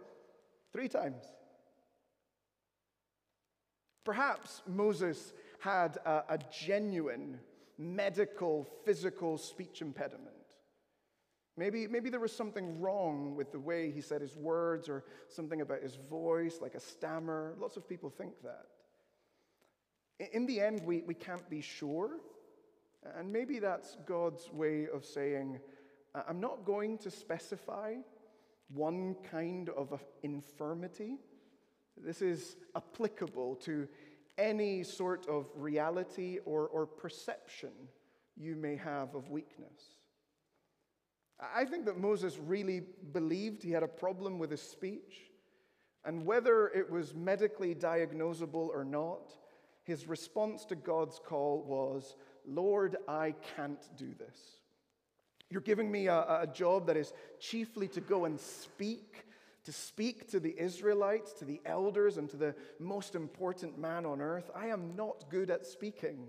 three 0.73 0.89
times. 0.89 1.23
Perhaps 4.05 4.63
Moses 4.67 5.33
had 5.61 5.97
a, 6.05 6.23
a 6.29 6.39
genuine 6.53 7.41
medical, 7.79 8.69
physical 8.85 9.39
speech 9.39 9.81
impediment. 9.81 10.37
Maybe, 11.57 11.87
maybe 11.87 12.11
there 12.11 12.21
was 12.21 12.37
something 12.37 12.79
wrong 12.81 13.35
with 13.35 13.51
the 13.51 13.59
way 13.59 13.91
he 13.91 14.03
said 14.03 14.21
his 14.21 14.37
words 14.37 14.91
or 14.91 15.05
something 15.29 15.63
about 15.63 15.83
his 15.83 15.97
voice, 16.11 16.59
like 16.61 16.75
a 16.75 16.81
stammer. 16.81 17.55
Lots 17.59 17.79
of 17.79 17.89
people 17.89 18.11
think 18.11 18.35
that. 18.43 18.67
In 20.33 20.45
the 20.45 20.61
end, 20.61 20.83
we, 20.85 21.03
we 21.07 21.15
can't 21.15 21.49
be 21.49 21.63
sure. 21.63 22.11
And 23.19 23.33
maybe 23.33 23.59
that's 23.59 23.97
God's 24.07 24.51
way 24.53 24.87
of 24.93 25.05
saying, 25.05 25.61
I'm 26.29 26.41
not 26.41 26.65
going 26.65 26.99
to 26.99 27.11
specify 27.11 27.95
one 28.69 29.17
kind 29.31 29.69
of 29.71 30.03
infirmity. 30.23 31.17
This 31.97 32.23
is 32.23 32.57
applicable 32.75 33.57
to 33.57 33.87
any 34.39 34.83
sort 34.83 35.29
of 35.29 35.47
reality 35.55 36.39
or, 36.45 36.69
or 36.69 36.87
perception 36.87 37.71
you 38.37 38.55
may 38.55 38.77
have 38.77 39.15
of 39.15 39.31
weakness. 39.31 39.97
I 41.55 41.65
think 41.65 41.85
that 41.87 41.99
Moses 41.99 42.39
really 42.39 42.83
believed 43.13 43.63
he 43.63 43.71
had 43.71 43.83
a 43.83 43.89
problem 43.89 44.39
with 44.39 44.51
his 44.51 44.63
speech, 44.63 45.31
and 46.05 46.25
whether 46.25 46.69
it 46.69 46.91
was 46.91 47.15
medically 47.15 47.75
diagnosable 47.75 48.69
or 48.69 48.85
not, 48.85 49.33
his 49.87 50.09
response 50.09 50.65
to 50.67 50.75
God's 50.75 51.21
call 51.25 51.63
was, 51.63 52.17
Lord, 52.45 52.97
I 53.07 53.35
can't 53.57 53.89
do 53.97 54.13
this. 54.19 54.37
You're 55.49 55.61
giving 55.61 55.91
me 55.91 56.09
a, 56.09 56.43
a 56.43 56.49
job 56.53 56.89
that 56.89 56.97
is 56.97 57.13
chiefly 57.39 57.87
to 57.89 58.01
go 58.01 58.25
and 58.25 58.39
speak 58.39 59.25
to 59.67 59.73
speak 59.73 60.31
to 60.31 60.39
the 60.39 60.55
Israelites, 60.57 61.33
to 61.33 61.45
the 61.45 61.61
elders, 61.67 62.19
and 62.19 62.31
to 62.31 62.37
the 62.37 62.55
most 62.79 63.17
important 63.17 63.77
man 63.77 64.07
on 64.07 64.21
earth. 64.21 64.49
I 64.55 64.69
am 64.69 64.95
not 64.95 65.25
good 65.29 65.51
at 65.51 65.67
speaking. 65.67 66.29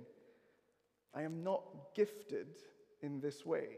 I 1.14 1.22
am 1.22 1.44
not 1.44 1.62
gifted 1.96 2.48
in 3.04 3.22
this 3.22 3.46
way. 3.46 3.78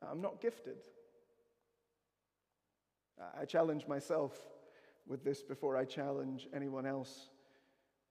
I'm 0.00 0.20
not 0.20 0.40
gifted. 0.40 0.76
I 3.36 3.44
challenge 3.46 3.88
myself 3.88 4.38
with 5.08 5.24
this 5.24 5.42
before 5.42 5.76
I 5.76 5.84
challenge 5.84 6.46
anyone 6.54 6.86
else. 6.86 7.30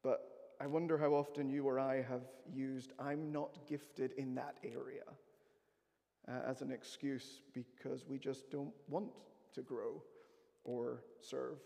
But 0.08 0.22
I 0.62 0.68
wonder 0.68 0.98
how 0.98 1.14
often 1.14 1.50
you 1.50 1.68
or 1.68 1.82
I 1.82 2.02
have 2.02 2.22
used, 2.50 2.94
I'm 2.98 3.30
not 3.30 3.68
gifted 3.68 4.14
in 4.14 4.36
that 4.36 4.56
area, 4.64 5.04
uh, 6.30 6.50
as 6.50 6.62
an 6.62 6.72
excuse 6.72 7.42
because 7.54 8.06
we 8.08 8.18
just 8.18 8.50
don't 8.50 8.72
want 8.88 9.10
to 9.54 9.62
grow 9.62 10.02
or 10.64 11.04
serve, 11.20 11.58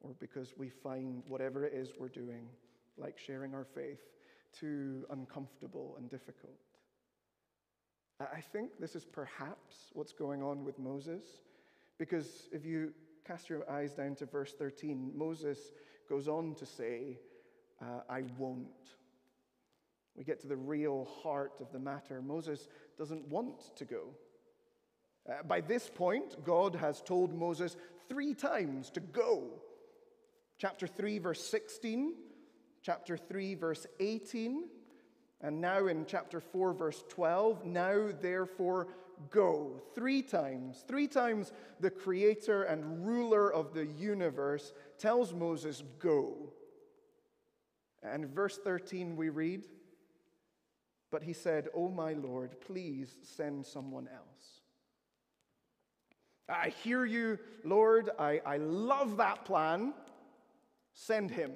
or 0.00 0.14
because 0.18 0.54
we 0.56 0.70
find 0.70 1.22
whatever 1.28 1.66
it 1.66 1.74
is 1.74 1.90
we're 1.98 2.08
doing, 2.08 2.48
like 2.96 3.18
sharing 3.18 3.52
our 3.52 3.66
faith, 3.66 4.00
too 4.58 5.04
uncomfortable 5.10 5.96
and 5.98 6.08
difficult. 6.08 6.56
I 8.20 8.40
think 8.40 8.70
this 8.80 8.96
is 8.96 9.04
perhaps 9.04 9.90
what's 9.92 10.14
going 10.14 10.42
on 10.42 10.64
with 10.64 10.78
Moses, 10.78 11.24
because 11.98 12.48
if 12.52 12.64
you 12.64 12.94
cast 13.26 13.50
your 13.50 13.70
eyes 13.70 13.92
down 13.92 14.14
to 14.14 14.24
verse 14.24 14.54
13, 14.58 15.12
Moses 15.14 15.58
goes 16.08 16.26
on 16.26 16.54
to 16.54 16.64
say, 16.64 17.18
uh, 17.82 18.00
I 18.08 18.22
won't. 18.38 18.66
We 20.16 20.24
get 20.24 20.40
to 20.40 20.46
the 20.46 20.56
real 20.56 21.08
heart 21.22 21.52
of 21.60 21.70
the 21.72 21.78
matter. 21.78 22.22
Moses 22.22 22.68
doesn't 22.98 23.28
want 23.28 23.76
to 23.76 23.84
go. 23.84 24.08
Uh, 25.28 25.42
by 25.42 25.60
this 25.60 25.90
point, 25.94 26.42
God 26.44 26.74
has 26.76 27.02
told 27.02 27.34
Moses 27.34 27.76
three 28.08 28.34
times 28.34 28.90
to 28.90 29.00
go. 29.00 29.44
Chapter 30.58 30.86
3, 30.86 31.18
verse 31.18 31.44
16, 31.44 32.14
chapter 32.82 33.18
3, 33.18 33.54
verse 33.56 33.86
18, 34.00 34.64
and 35.42 35.60
now 35.60 35.86
in 35.86 36.06
chapter 36.06 36.40
4, 36.40 36.72
verse 36.72 37.04
12, 37.10 37.66
now 37.66 38.08
therefore 38.22 38.88
go. 39.30 39.82
Three 39.94 40.22
times, 40.22 40.82
three 40.88 41.08
times 41.08 41.52
the 41.80 41.90
creator 41.90 42.62
and 42.62 43.06
ruler 43.06 43.52
of 43.52 43.74
the 43.74 43.86
universe 43.86 44.72
tells 44.98 45.34
Moses, 45.34 45.82
go. 45.98 46.45
And 48.12 48.26
verse 48.26 48.58
13, 48.58 49.16
we 49.16 49.28
read, 49.28 49.66
But 51.10 51.22
he 51.22 51.32
said, 51.32 51.68
Oh, 51.74 51.88
my 51.88 52.12
Lord, 52.12 52.60
please 52.60 53.16
send 53.22 53.66
someone 53.66 54.08
else. 54.08 54.60
I 56.48 56.68
hear 56.84 57.04
you, 57.04 57.38
Lord. 57.64 58.10
I, 58.18 58.40
I 58.46 58.58
love 58.58 59.16
that 59.16 59.44
plan. 59.44 59.94
Send 60.94 61.30
him. 61.30 61.52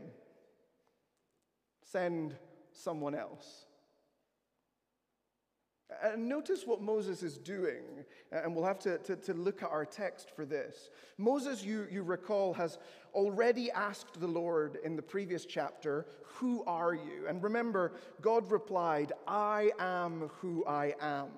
Send 1.84 2.34
someone 2.72 3.14
else. 3.14 3.66
And 6.02 6.28
notice 6.28 6.66
what 6.66 6.80
Moses 6.80 7.22
is 7.22 7.36
doing, 7.36 7.82
and 8.32 8.54
we'll 8.54 8.64
have 8.64 8.78
to, 8.80 8.98
to, 8.98 9.16
to, 9.16 9.34
look 9.34 9.62
at 9.62 9.70
our 9.70 9.84
text 9.84 10.30
for 10.34 10.46
this. 10.46 10.88
Moses, 11.18 11.62
you, 11.62 11.86
you 11.90 12.02
recall, 12.02 12.54
has 12.54 12.78
already 13.12 13.70
asked 13.70 14.18
the 14.18 14.26
Lord 14.26 14.78
in 14.84 14.96
the 14.96 15.02
previous 15.02 15.44
chapter, 15.44 16.06
Who 16.36 16.64
are 16.64 16.94
you? 16.94 17.26
And 17.28 17.42
remember, 17.42 17.92
God 18.20 18.50
replied, 18.50 19.12
I 19.26 19.72
am 19.78 20.30
who 20.40 20.64
I 20.64 20.94
am. 21.00 21.28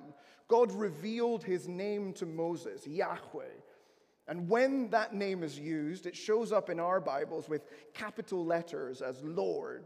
God 0.48 0.70
revealed 0.72 1.42
his 1.42 1.66
name 1.66 2.12
to 2.14 2.26
Moses, 2.26 2.86
Yahweh. 2.86 3.46
And 4.28 4.48
when 4.48 4.88
that 4.90 5.14
name 5.14 5.42
is 5.42 5.58
used, 5.58 6.06
it 6.06 6.16
shows 6.16 6.52
up 6.52 6.70
in 6.70 6.78
our 6.78 7.00
Bibles 7.00 7.48
with 7.48 7.66
capital 7.92 8.44
letters 8.44 9.02
as 9.02 9.22
Lord. 9.24 9.84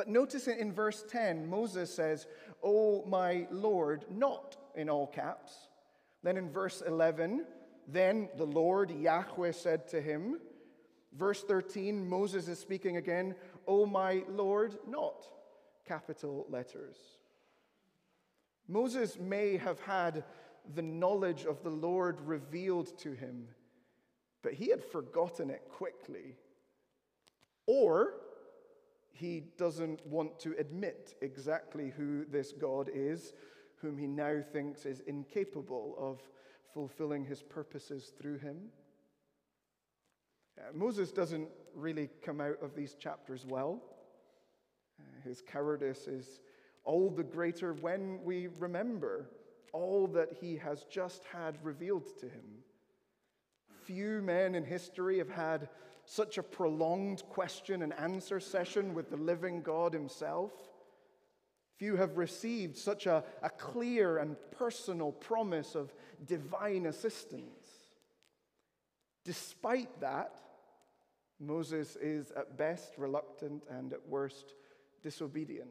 But 0.00 0.08
notice 0.08 0.48
in 0.48 0.72
verse 0.72 1.04
10, 1.10 1.46
Moses 1.50 1.94
says, 1.94 2.26
Oh, 2.64 3.04
my 3.04 3.46
Lord, 3.50 4.06
not 4.10 4.56
in 4.74 4.88
all 4.88 5.06
caps. 5.06 5.52
Then 6.22 6.38
in 6.38 6.48
verse 6.48 6.82
11, 6.86 7.44
then 7.86 8.30
the 8.38 8.46
Lord, 8.46 8.90
Yahweh, 8.90 9.52
said 9.52 9.86
to 9.88 10.00
him, 10.00 10.40
Verse 11.12 11.42
13, 11.42 12.08
Moses 12.08 12.48
is 12.48 12.58
speaking 12.58 12.96
again, 12.96 13.34
Oh, 13.68 13.84
my 13.84 14.22
Lord, 14.26 14.78
not 14.88 15.22
capital 15.86 16.46
letters. 16.48 16.96
Moses 18.68 19.18
may 19.18 19.58
have 19.58 19.80
had 19.80 20.24
the 20.74 20.80
knowledge 20.80 21.44
of 21.44 21.62
the 21.62 21.68
Lord 21.68 22.22
revealed 22.22 22.98
to 23.00 23.12
him, 23.12 23.48
but 24.40 24.54
he 24.54 24.70
had 24.70 24.82
forgotten 24.82 25.50
it 25.50 25.68
quickly. 25.68 26.36
Or 27.66 28.14
he 29.12 29.44
doesn't 29.58 30.06
want 30.06 30.38
to 30.40 30.54
admit 30.58 31.14
exactly 31.20 31.90
who 31.90 32.24
this 32.24 32.52
God 32.52 32.90
is, 32.92 33.32
whom 33.76 33.98
he 33.98 34.06
now 34.06 34.42
thinks 34.52 34.86
is 34.86 35.00
incapable 35.06 35.94
of 35.98 36.20
fulfilling 36.72 37.24
his 37.24 37.42
purposes 37.42 38.12
through 38.20 38.38
him. 38.38 38.56
Uh, 40.58 40.72
Moses 40.74 41.10
doesn't 41.12 41.48
really 41.74 42.08
come 42.24 42.40
out 42.40 42.62
of 42.62 42.74
these 42.74 42.94
chapters 42.94 43.46
well. 43.48 43.80
Uh, 44.98 45.28
his 45.28 45.42
cowardice 45.42 46.06
is 46.06 46.40
all 46.84 47.10
the 47.10 47.22
greater 47.22 47.74
when 47.74 48.22
we 48.24 48.48
remember 48.58 49.30
all 49.72 50.06
that 50.08 50.32
he 50.40 50.56
has 50.56 50.84
just 50.84 51.24
had 51.24 51.56
revealed 51.62 52.18
to 52.18 52.26
him. 52.26 52.59
Few 53.90 54.22
men 54.22 54.54
in 54.54 54.62
history 54.62 55.18
have 55.18 55.30
had 55.30 55.68
such 56.04 56.38
a 56.38 56.44
prolonged 56.44 57.24
question 57.28 57.82
and 57.82 57.92
answer 57.94 58.38
session 58.38 58.94
with 58.94 59.10
the 59.10 59.16
living 59.16 59.62
God 59.62 59.92
himself. 59.92 60.52
Few 61.76 61.96
have 61.96 62.16
received 62.16 62.76
such 62.76 63.06
a, 63.06 63.24
a 63.42 63.50
clear 63.50 64.18
and 64.18 64.36
personal 64.56 65.10
promise 65.10 65.74
of 65.74 65.92
divine 66.24 66.86
assistance. 66.86 67.66
Despite 69.24 70.00
that, 70.00 70.40
Moses 71.40 71.96
is 71.96 72.30
at 72.36 72.56
best 72.56 72.92
reluctant 72.96 73.64
and 73.68 73.92
at 73.92 74.08
worst 74.08 74.54
disobedient. 75.02 75.70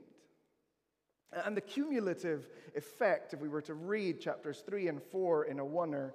And 1.32 1.56
the 1.56 1.62
cumulative 1.62 2.50
effect, 2.76 3.34
if 3.34 3.40
we 3.40 3.48
were 3.48 3.62
to 3.62 3.76
read 3.76 4.20
chapters 4.20 4.62
3 4.68 4.90
and 4.90 5.02
4 5.02 5.46
in 5.46 5.60
a 5.60 5.66
oneer, 5.66 6.12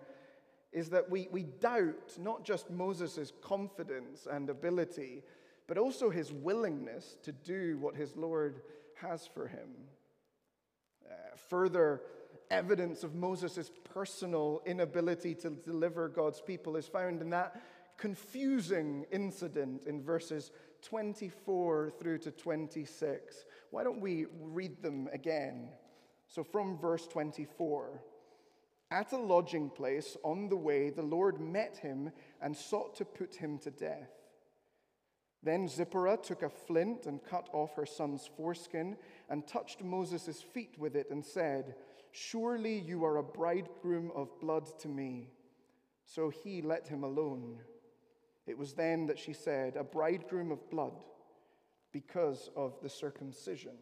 is 0.75 0.91
that 0.91 1.09
we, 1.09 1.29
we 1.31 1.45
doubt 1.45 2.19
not 2.19 2.45
just 2.45 2.69
Moses' 2.69 3.33
confidence 3.41 4.27
and 4.31 4.51
ability, 4.51 5.23
but 5.69 5.79
also 5.79 6.11
his 6.11 6.33
willingness 6.33 7.17
to 7.23 7.33
do 7.33 7.79
what 7.79 7.95
his 7.95 8.17
Lord 8.17 8.61
has 9.01 9.27
for 9.27 9.47
him. 9.47 9.69
Uh, 11.09 11.15
further 11.49 12.03
evidence 12.51 13.05
of 13.05 13.15
Moses' 13.15 13.71
personal 13.85 14.63
inability 14.67 15.35
to 15.37 15.51
deliver 15.51 16.09
God's 16.09 16.41
people 16.41 16.77
is 16.77 16.89
found 16.89 17.23
in 17.23 17.31
that 17.31 17.63
confusing 17.97 19.07
incident 19.13 19.87
in 19.87 20.03
verses 20.03 20.51
24 20.83 21.93
through 22.01 22.19
to 22.19 22.33
26. 22.33 23.45
Why 23.71 23.85
don't 23.85 24.01
we 24.01 24.27
read 24.41 24.83
them 24.83 25.09
again? 25.13 25.69
So, 26.27 26.43
from 26.43 26.77
verse 26.77 27.07
24 27.07 28.01
At 28.95 29.11
a 29.11 29.19
lodging 29.19 29.71
place 29.71 30.17
on 30.23 30.49
the 30.49 30.57
way, 30.57 30.89
the 30.89 31.03
Lord 31.03 31.41
met 31.41 31.79
him 31.79 32.13
and 32.41 32.57
sought 32.57 32.95
to 32.99 33.05
put 33.05 33.35
him 33.35 33.59
to 33.59 33.71
death. 33.73 34.13
Then 35.43 35.67
Zipporah 35.67 36.19
took 36.23 36.43
a 36.43 36.49
flint 36.49 37.07
and 37.07 37.25
cut 37.25 37.49
off 37.53 37.75
her 37.75 37.87
son's 37.87 38.31
foreskin 38.37 38.97
and 39.29 39.49
touched 39.49 39.83
Moses' 39.83 40.41
feet 40.41 40.77
with 40.79 40.95
it 40.95 41.11
and 41.11 41.25
said, 41.25 41.75
Surely 42.13 42.79
you 42.79 43.05
are 43.05 43.17
a 43.17 43.25
bridegroom 43.25 44.13
of 44.15 44.39
blood 44.39 44.69
to 44.79 44.89
me. 44.89 45.33
So 46.05 46.31
he 46.31 46.63
let 46.63 46.87
him 46.87 47.03
alone. 47.03 47.59
It 48.47 48.57
was 48.57 48.75
then 48.75 49.07
that 49.07 49.19
she 49.19 49.33
said, 49.33 49.75
A 49.75 49.83
bridegroom 49.83 50.53
of 50.53 50.71
blood, 50.71 51.03
because 51.91 52.49
of 52.55 52.81
the 52.81 52.89
circumcision. 52.89 53.75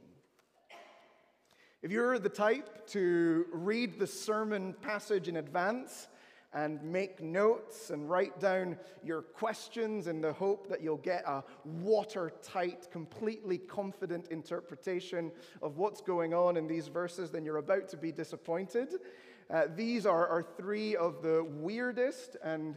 If 1.83 1.91
you're 1.91 2.21
the 2.21 2.29
type 2.29 2.87
to 2.91 3.45
read 3.53 3.99
the 3.99 4.07
sermon 4.07 4.73
passage 4.83 5.27
in 5.27 5.39
advance 5.39 6.07
and 6.55 6.81
make 6.81 7.21
notes 7.21 7.91
and 7.91 8.09
write 8.09 8.39
down 8.39 8.79
your 9.03 9.23
questions 9.23 10.07
in 10.07 10.21
the 10.21 10.33
hope 10.33 10.69
that 10.69 10.81
you'll 10.81 10.99
get 10.99 11.25
a 11.27 11.43
watertight, 11.65 12.87
completely 12.93 13.59
confident 13.59 14.29
interpretation 14.29 15.33
of 15.61 15.77
what's 15.77 16.01
going 16.01 16.33
on 16.33 16.57
in 16.57 16.69
these 16.69 16.87
verses, 16.87 17.33
then 17.33 17.45
you're 17.45 17.57
about 17.57 17.89
to 17.89 17.97
be 17.97 18.13
disappointed. 18.13 18.95
Uh, 19.53 19.65
these 19.75 20.07
are, 20.07 20.29
are 20.29 20.45
three 20.57 20.95
of 20.95 21.21
the 21.21 21.43
weirdest 21.43 22.37
and 22.45 22.77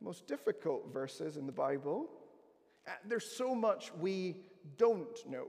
most 0.00 0.26
difficult 0.26 0.92
verses 0.92 1.36
in 1.36 1.46
the 1.46 1.52
Bible. 1.52 2.10
Uh, 2.88 2.90
there's 3.06 3.30
so 3.30 3.54
much 3.54 3.92
we 4.00 4.38
don't 4.76 5.24
know. 5.28 5.46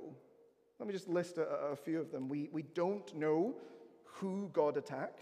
Let 0.82 0.88
me 0.88 0.94
just 0.94 1.10
list 1.10 1.38
a, 1.38 1.44
a 1.44 1.76
few 1.76 2.02
of 2.02 2.12
them. 2.12 2.28
We, 2.28 2.50
we 2.52 2.64
don't 2.64 3.16
know 3.16 3.54
who 4.04 4.50
God 4.52 4.78
attacked, 4.78 5.22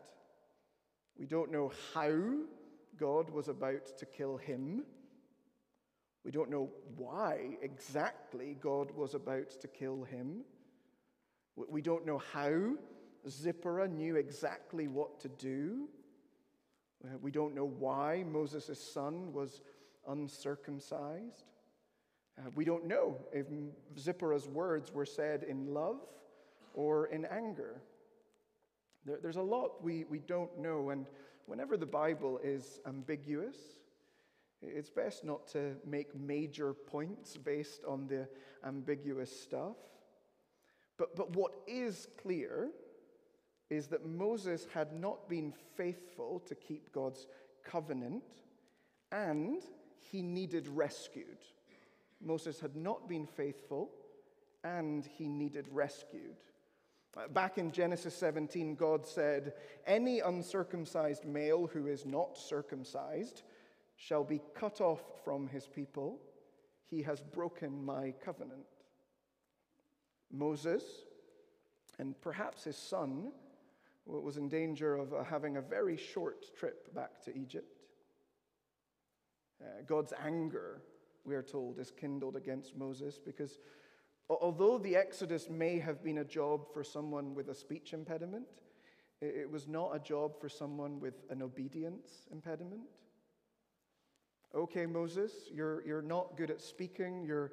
we 1.18 1.26
don't 1.26 1.52
know 1.52 1.74
how 1.94 2.14
God 2.98 3.30
was 3.30 3.50
about 3.50 3.98
to 3.98 4.06
kill 4.06 4.38
him. 4.38 4.86
We 6.24 6.32
don't 6.32 6.50
know 6.50 6.70
why 6.96 7.58
exactly 7.62 8.56
God 8.62 8.92
was 8.96 9.16
about 9.16 9.50
to 9.60 9.68
kill 9.68 10.04
him. 10.04 10.46
We 11.58 11.82
don't 11.82 12.06
know 12.06 12.22
how 12.32 12.76
Zipporah 13.28 13.90
knew 13.90 14.16
exactly 14.16 14.88
what 14.88 15.20
to 15.20 15.28
do. 15.28 15.90
We 17.22 17.32
don't 17.32 17.54
know 17.54 17.68
why 17.68 18.24
Moses' 18.26 18.80
son 18.94 19.34
was 19.34 19.60
uncircumcised. 20.08 21.44
Uh, 22.40 22.50
we 22.56 22.64
don't 22.64 22.86
know 22.86 23.18
if 23.34 23.48
Zipporah's 23.98 24.48
words 24.48 24.94
were 24.94 25.06
said 25.06 25.44
in 25.44 25.74
love 25.74 26.00
or 26.74 27.08
in 27.08 27.26
anger. 27.26 27.82
There, 29.06 29.20
there's 29.22 29.36
a 29.36 29.42
lot 29.42 29.84
we, 29.84 30.06
we 30.06 30.20
don't 30.20 30.58
know, 30.58 30.92
and 30.92 31.06
whenever 31.48 31.76
the 31.76 31.86
Bible 31.86 32.40
is 32.42 32.80
ambiguous, 32.88 33.58
it's 34.62 34.90
best 34.90 35.24
not 35.24 35.48
to 35.50 35.76
make 35.86 36.16
major 36.16 36.74
points 36.74 37.38
based 37.38 37.84
on 37.86 38.08
the 38.08 38.28
ambiguous 38.66 39.38
stuff. 39.38 39.78
But, 40.98 41.16
but 41.16 41.36
what 41.36 41.54
is 41.68 42.08
clear 42.22 42.70
is 43.70 43.88
that 43.88 44.06
Moses 44.06 44.68
had 44.74 44.94
not 44.94 45.30
been 45.30 45.54
faithful 45.76 46.42
to 46.48 46.56
keep 46.56 46.92
God's 46.92 47.28
covenant 47.64 48.24
and 49.12 49.62
he 50.12 50.22
needed 50.22 50.68
rescued. 50.68 51.38
Moses 52.22 52.60
had 52.60 52.76
not 52.76 53.08
been 53.08 53.26
faithful 53.26 53.92
and 54.64 55.06
he 55.06 55.28
needed 55.28 55.68
rescued. 55.72 56.38
Uh, 57.18 57.28
back 57.28 57.58
in 57.58 57.72
Genesis 57.72 58.16
17, 58.16 58.76
God 58.76 59.06
said, 59.06 59.54
Any 59.88 60.20
uncircumcised 60.20 61.26
male 61.26 61.68
who 61.68 61.88
is 61.88 62.06
not 62.06 62.38
circumcised 62.38 63.44
shall 63.96 64.24
be 64.24 64.42
cut 64.54 64.80
off 64.80 65.02
from 65.24 65.48
his 65.48 65.68
people. 65.68 66.20
He 66.86 67.02
has 67.04 67.22
broken 67.22 67.84
my 67.84 68.14
covenant. 68.24 68.66
Moses, 70.32 70.84
and 71.98 72.20
perhaps 72.22 72.64
his 72.64 72.78
son, 72.78 73.32
was 74.06 74.38
in 74.38 74.50
danger 74.50 74.96
of 74.96 75.14
uh, 75.14 75.24
having 75.24 75.58
a 75.58 75.62
very 75.62 75.98
short 75.98 76.46
trip 76.58 76.94
back 76.96 77.22
to 77.24 77.38
Egypt. 77.38 77.82
Uh, 79.62 79.82
God's 79.86 80.14
anger, 80.24 80.82
we 81.30 81.36
are 81.36 81.44
told, 81.44 81.80
is 81.80 81.92
kindled 81.92 82.36
against 82.36 82.76
Moses 82.76 83.20
because 83.24 83.60
although 84.30 84.80
the 84.80 84.96
Exodus 84.96 85.50
may 85.50 85.80
have 85.80 86.04
been 86.04 86.18
a 86.18 86.26
job 86.26 86.68
for 86.74 86.84
someone 86.84 87.36
with 87.36 87.50
a 87.50 87.56
speech 87.56 87.94
impediment, 87.94 88.48
it 89.22 89.50
was 89.50 89.68
not 89.68 89.96
a 89.96 90.00
job 90.00 90.40
for 90.40 90.50
someone 90.50 91.00
with 91.00 91.14
an 91.30 91.42
obedience 91.42 92.28
impediment. 92.32 92.82
Okay, 94.56 94.86
Moses, 94.86 95.32
you're, 95.54 95.86
you're 95.86 96.02
not 96.02 96.36
good 96.36 96.50
at 96.50 96.62
speaking, 96.62 97.24
you're 97.24 97.52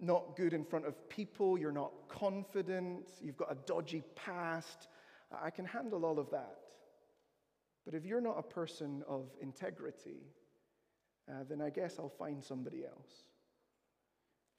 not 0.00 0.36
good 0.36 0.54
in 0.54 0.64
front 0.64 0.86
of 0.86 1.08
people, 1.10 1.58
you're 1.58 1.72
not 1.72 1.92
confident, 2.08 3.06
you've 3.20 3.36
got 3.36 3.52
a 3.52 3.56
dodgy 3.66 4.02
past, 4.16 4.88
I 5.30 5.50
can 5.50 5.66
handle 5.66 6.06
all 6.06 6.18
of 6.18 6.30
that. 6.30 6.56
But 7.84 7.94
if 7.94 8.06
you're 8.06 8.20
not 8.20 8.38
a 8.38 8.42
person 8.42 9.02
of 9.06 9.28
integrity, 9.42 10.22
uh, 11.30 11.44
then 11.48 11.60
I 11.60 11.70
guess 11.70 11.96
I'll 11.98 12.08
find 12.08 12.42
somebody 12.42 12.84
else. 12.84 13.24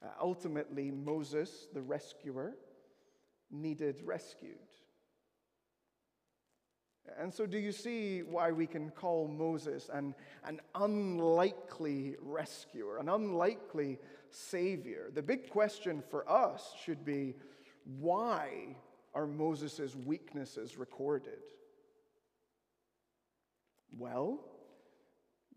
Uh, 0.04 0.10
ultimately, 0.20 0.90
Moses, 0.90 1.68
the 1.74 1.82
rescuer, 1.82 2.54
needed 3.52 4.02
rescued. 4.04 4.58
And 7.20 7.34
so, 7.34 7.46
do 7.46 7.58
you 7.58 7.72
see 7.72 8.22
why 8.22 8.52
we 8.52 8.68
can 8.68 8.92
call 8.92 9.28
Moses 9.28 9.90
an, 9.92 10.16
an 10.46 10.62
unlikely 10.76 12.16
rescuer, 12.22 13.00
an 13.00 13.10
unlikely 13.10 14.00
savior? 14.30 15.10
The 15.14 15.22
big 15.22 15.50
question 15.50 16.02
for 16.10 16.30
us 16.30 16.74
should 16.84 17.04
be 17.04 17.36
why 18.00 18.76
are 19.14 19.28
Moses' 19.28 19.96
weaknesses 19.96 20.78
recorded? 20.78 21.40
Well, 23.98 24.40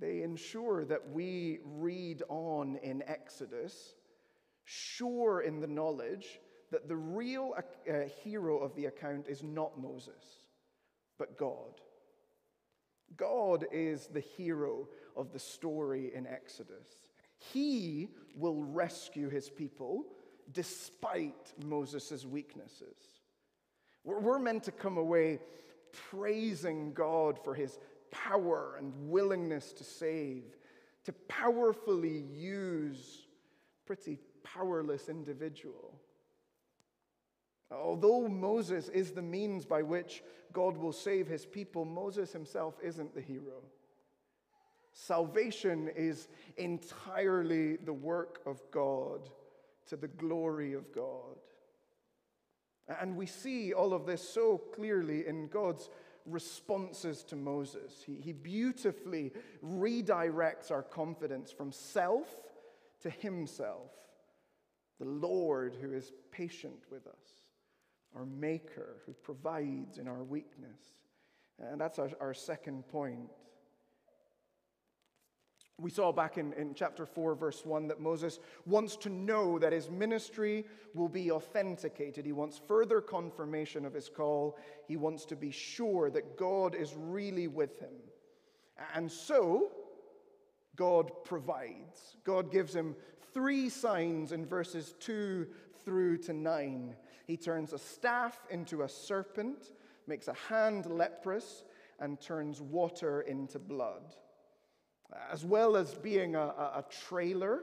they 0.04 0.22
ensure 0.22 0.84
that 0.84 1.10
we 1.12 1.60
read 1.64 2.22
on 2.28 2.76
in 2.82 3.02
Exodus, 3.06 3.94
sure 4.64 5.40
in 5.40 5.60
the 5.60 5.66
knowledge 5.66 6.40
that 6.70 6.88
the 6.88 6.96
real 6.96 7.54
uh, 7.56 7.92
hero 8.22 8.58
of 8.58 8.74
the 8.74 8.84
account 8.84 9.26
is 9.28 9.42
not 9.42 9.80
Moses, 9.80 10.22
but 11.18 11.38
God. 11.38 11.80
God 13.16 13.64
is 13.72 14.08
the 14.08 14.20
hero 14.20 14.88
of 15.16 15.32
the 15.32 15.38
story 15.38 16.12
in 16.14 16.26
Exodus. 16.26 17.08
He 17.38 18.08
will 18.36 18.62
rescue 18.62 19.30
his 19.30 19.48
people 19.48 20.04
despite 20.52 21.54
Moses' 21.64 22.26
weaknesses. 22.26 23.22
We're 24.04 24.38
meant 24.38 24.64
to 24.64 24.72
come 24.72 24.98
away 24.98 25.38
praising 26.10 26.92
God 26.92 27.38
for 27.42 27.54
his 27.54 27.78
power 28.14 28.76
and 28.78 28.92
willingness 29.10 29.72
to 29.72 29.84
save, 29.84 30.44
to 31.04 31.12
powerfully 31.28 32.24
use 32.32 33.26
pretty 33.86 34.18
powerless 34.42 35.08
individual. 35.08 35.98
Although 37.70 38.28
Moses 38.28 38.88
is 38.88 39.10
the 39.10 39.22
means 39.22 39.64
by 39.64 39.82
which 39.82 40.22
God 40.52 40.76
will 40.76 40.92
save 40.92 41.26
his 41.26 41.44
people, 41.44 41.84
Moses 41.84 42.32
himself 42.32 42.74
isn't 42.82 43.14
the 43.14 43.20
hero. 43.20 43.62
Salvation 44.92 45.90
is 45.96 46.28
entirely 46.56 47.76
the 47.76 47.92
work 47.92 48.40
of 48.46 48.62
God 48.70 49.28
to 49.88 49.96
the 49.96 50.08
glory 50.08 50.72
of 50.74 50.92
God. 50.94 51.36
And 53.00 53.16
we 53.16 53.26
see 53.26 53.72
all 53.72 53.92
of 53.92 54.06
this 54.06 54.26
so 54.26 54.58
clearly 54.58 55.26
in 55.26 55.48
God's 55.48 55.88
responses 56.26 57.22
to 57.24 57.36
Moses. 57.36 58.02
He, 58.06 58.14
he 58.14 58.32
beautifully 58.32 59.32
redirects 59.64 60.70
our 60.70 60.82
confidence 60.82 61.52
from 61.52 61.72
self 61.72 62.28
to 63.02 63.10
himself, 63.10 63.90
the 64.98 65.06
Lord 65.06 65.76
who 65.80 65.92
is 65.92 66.12
patient 66.30 66.84
with 66.90 67.06
us, 67.06 67.44
our 68.16 68.24
Maker 68.24 69.02
who 69.06 69.12
provides 69.12 69.98
in 69.98 70.08
our 70.08 70.24
weakness. 70.24 70.80
And 71.58 71.80
that's 71.80 71.98
our, 71.98 72.10
our 72.20 72.34
second 72.34 72.88
point. 72.88 73.28
We 75.80 75.90
saw 75.90 76.12
back 76.12 76.38
in, 76.38 76.52
in 76.52 76.74
chapter 76.74 77.04
4, 77.04 77.34
verse 77.34 77.64
1, 77.64 77.88
that 77.88 78.00
Moses 78.00 78.38
wants 78.64 78.96
to 78.98 79.08
know 79.08 79.58
that 79.58 79.72
his 79.72 79.90
ministry 79.90 80.64
will 80.94 81.08
be 81.08 81.32
authenticated. 81.32 82.24
He 82.24 82.32
wants 82.32 82.60
further 82.68 83.00
confirmation 83.00 83.84
of 83.84 83.92
his 83.92 84.08
call. 84.08 84.56
He 84.86 84.96
wants 84.96 85.24
to 85.26 85.36
be 85.36 85.50
sure 85.50 86.10
that 86.10 86.36
God 86.36 86.76
is 86.76 86.94
really 86.96 87.48
with 87.48 87.80
him. 87.80 87.94
And 88.94 89.10
so, 89.10 89.72
God 90.76 91.10
provides. 91.24 92.16
God 92.22 92.52
gives 92.52 92.74
him 92.74 92.94
three 93.32 93.68
signs 93.68 94.30
in 94.30 94.46
verses 94.46 94.94
2 95.00 95.48
through 95.84 96.18
to 96.18 96.32
9. 96.32 96.94
He 97.26 97.36
turns 97.36 97.72
a 97.72 97.78
staff 97.78 98.38
into 98.48 98.82
a 98.82 98.88
serpent, 98.88 99.72
makes 100.06 100.28
a 100.28 100.34
hand 100.48 100.86
leprous, 100.86 101.64
and 101.98 102.20
turns 102.20 102.60
water 102.60 103.22
into 103.22 103.58
blood 103.58 104.14
as 105.30 105.44
well 105.44 105.76
as 105.76 105.94
being 105.94 106.34
a, 106.34 106.40
a, 106.40 106.84
trailer 107.06 107.62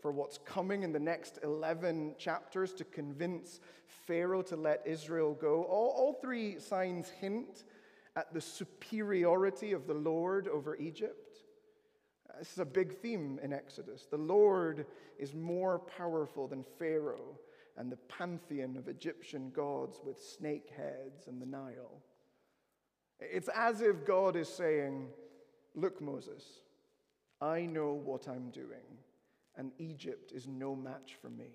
for 0.00 0.10
what's 0.12 0.38
coming 0.38 0.82
in 0.82 0.92
the 0.92 0.98
next 0.98 1.38
11 1.42 2.14
chapters 2.18 2.72
to 2.74 2.84
convince 2.84 3.60
Pharaoh 4.06 4.42
to 4.42 4.56
let 4.56 4.82
Israel 4.86 5.34
go. 5.34 5.64
All, 5.64 5.94
all 5.96 6.18
three 6.20 6.58
signs 6.58 7.08
hint 7.08 7.64
at 8.16 8.32
the 8.32 8.40
superiority 8.40 9.72
of 9.72 9.86
the 9.86 9.94
Lord 9.94 10.48
over 10.48 10.76
Egypt. 10.76 11.38
This 12.38 12.52
is 12.52 12.58
a 12.58 12.64
big 12.64 12.96
theme 12.98 13.38
in 13.42 13.52
Exodus. 13.52 14.06
The 14.10 14.16
Lord 14.16 14.86
is 15.18 15.34
more 15.34 15.78
powerful 15.78 16.48
than 16.48 16.64
Pharaoh 16.78 17.38
and 17.76 17.90
the 17.90 17.96
pantheon 17.96 18.76
of 18.76 18.88
Egyptian 18.88 19.50
gods 19.50 20.00
with 20.04 20.20
snake 20.20 20.70
heads 20.76 21.26
and 21.26 21.40
the 21.40 21.46
Nile. 21.46 22.02
It's 23.20 23.48
as 23.54 23.80
if 23.80 24.06
God 24.06 24.36
is 24.36 24.48
saying, 24.48 25.08
Look, 25.74 26.00
Moses, 26.00 26.42
I 27.40 27.62
know 27.62 27.92
what 27.94 28.28
I'm 28.28 28.50
doing, 28.50 28.98
and 29.56 29.72
Egypt 29.78 30.32
is 30.32 30.46
no 30.46 30.74
match 30.74 31.16
for 31.20 31.30
me. 31.30 31.50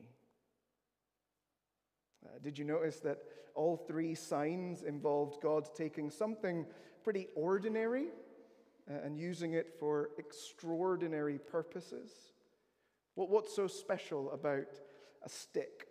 Uh, 2.26 2.39
did 2.43 2.58
you 2.58 2.65
notice 2.65 3.00
that 3.02 3.19
all 3.54 3.78
three 3.78 4.15
signs 4.15 4.82
involved 4.82 5.41
God 5.41 5.69
taking 5.76 6.10
something 6.10 6.65
pretty 7.04 7.28
ordinary 7.36 8.08
uh, 8.89 8.95
and 9.04 9.17
using 9.17 9.54
it 9.54 9.76
for 9.80 10.10
extraordinary 10.17 11.38
purposes? 11.38 12.12
What, 13.13 13.30
what's 13.30 13.56
so 13.56 13.67
special 13.67 14.32
about 14.32 14.80
a 15.24 15.30
stick, 15.30 15.88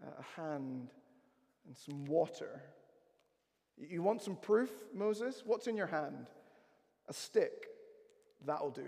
a 0.00 0.40
hand, 0.40 0.92
and 1.66 1.76
some 1.76 2.04
water? 2.04 2.62
You 3.76 4.02
want 4.02 4.22
some 4.22 4.36
proof, 4.36 4.70
Moses? 4.94 5.42
What's 5.44 5.66
in 5.66 5.76
your 5.76 5.86
hand? 5.88 6.28
A 7.08 7.12
stick. 7.12 7.66
That'll 8.46 8.70
do. 8.70 8.86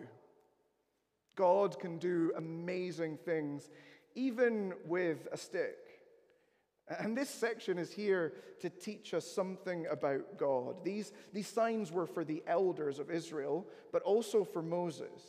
God 1.36 1.78
can 1.78 1.98
do 1.98 2.32
amazing 2.36 3.18
things, 3.18 3.68
even 4.14 4.72
with 4.86 5.26
a 5.32 5.36
stick. 5.36 5.76
And 7.00 7.16
this 7.16 7.30
section 7.30 7.78
is 7.78 7.90
here 7.90 8.34
to 8.60 8.68
teach 8.68 9.14
us 9.14 9.26
something 9.26 9.86
about 9.90 10.38
God. 10.38 10.84
These, 10.84 11.12
these 11.32 11.48
signs 11.48 11.90
were 11.90 12.06
for 12.06 12.24
the 12.24 12.42
elders 12.46 12.98
of 12.98 13.10
Israel, 13.10 13.66
but 13.90 14.02
also 14.02 14.44
for 14.44 14.62
Moses. 14.62 15.22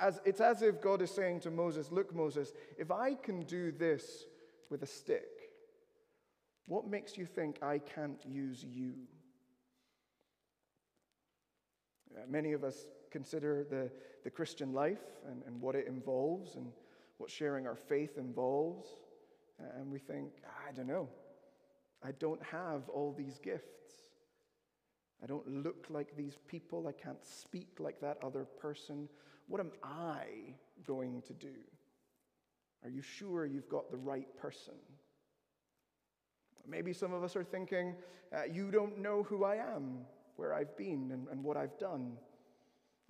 As, 0.00 0.20
it's 0.24 0.40
as 0.40 0.62
if 0.62 0.80
God 0.80 1.02
is 1.02 1.10
saying 1.10 1.40
to 1.40 1.50
Moses, 1.50 1.90
Look, 1.90 2.14
Moses, 2.14 2.52
if 2.78 2.92
I 2.92 3.14
can 3.14 3.42
do 3.42 3.72
this 3.72 4.24
with 4.70 4.84
a 4.84 4.86
stick, 4.86 5.26
what 6.66 6.86
makes 6.86 7.18
you 7.18 7.26
think 7.26 7.60
I 7.62 7.78
can't 7.78 8.24
use 8.24 8.64
you? 8.64 8.94
Uh, 12.16 12.20
many 12.28 12.52
of 12.52 12.64
us 12.64 12.86
consider 13.10 13.66
the, 13.68 13.90
the 14.24 14.30
Christian 14.30 14.72
life 14.72 15.02
and, 15.28 15.42
and 15.46 15.60
what 15.60 15.74
it 15.74 15.86
involves 15.86 16.56
and 16.56 16.66
what 17.18 17.30
sharing 17.30 17.66
our 17.66 17.76
faith 17.76 18.18
involves. 18.18 18.88
Uh, 19.60 19.78
and 19.78 19.90
we 19.90 19.98
think, 19.98 20.32
ah, 20.46 20.68
I 20.68 20.72
don't 20.72 20.86
know. 20.86 21.08
I 22.02 22.12
don't 22.12 22.42
have 22.42 22.88
all 22.88 23.14
these 23.16 23.38
gifts. 23.38 23.80
I 25.22 25.26
don't 25.26 25.46
look 25.46 25.86
like 25.90 26.16
these 26.16 26.38
people. 26.48 26.86
I 26.88 26.92
can't 26.92 27.22
speak 27.24 27.76
like 27.78 28.00
that 28.00 28.16
other 28.22 28.44
person. 28.58 29.08
What 29.48 29.60
am 29.60 29.72
I 29.82 30.54
going 30.86 31.22
to 31.26 31.34
do? 31.34 31.54
Are 32.82 32.88
you 32.88 33.02
sure 33.02 33.44
you've 33.44 33.68
got 33.68 33.90
the 33.90 33.98
right 33.98 34.34
person? 34.38 34.74
Maybe 36.66 36.92
some 36.92 37.12
of 37.12 37.22
us 37.22 37.36
are 37.36 37.44
thinking, 37.44 37.94
uh, 38.34 38.44
You 38.50 38.70
don't 38.70 38.98
know 38.98 39.22
who 39.24 39.44
I 39.44 39.56
am, 39.56 39.98
where 40.40 40.54
I've 40.54 40.74
been, 40.74 41.10
and, 41.12 41.28
and 41.28 41.44
what 41.44 41.58
I've 41.58 41.78
done. 41.78 42.12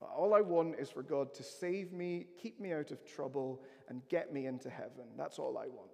All 0.03 0.35
I 0.35 0.40
want 0.40 0.81
is 0.81 0.90
for 0.90 1.05
God 1.05 1.33
to 1.35 1.45
save 1.45 1.93
me, 1.93 2.27
keep 2.43 2.59
me 2.59 2.73
out 2.73 2.90
of 2.90 3.07
trouble, 3.07 3.62
and 3.88 4.03
get 4.09 4.33
me 4.33 4.47
into 4.47 4.69
heaven. 4.69 5.05
That's 5.16 5.38
all 5.38 5.57
I 5.57 5.69
want. 5.69 5.93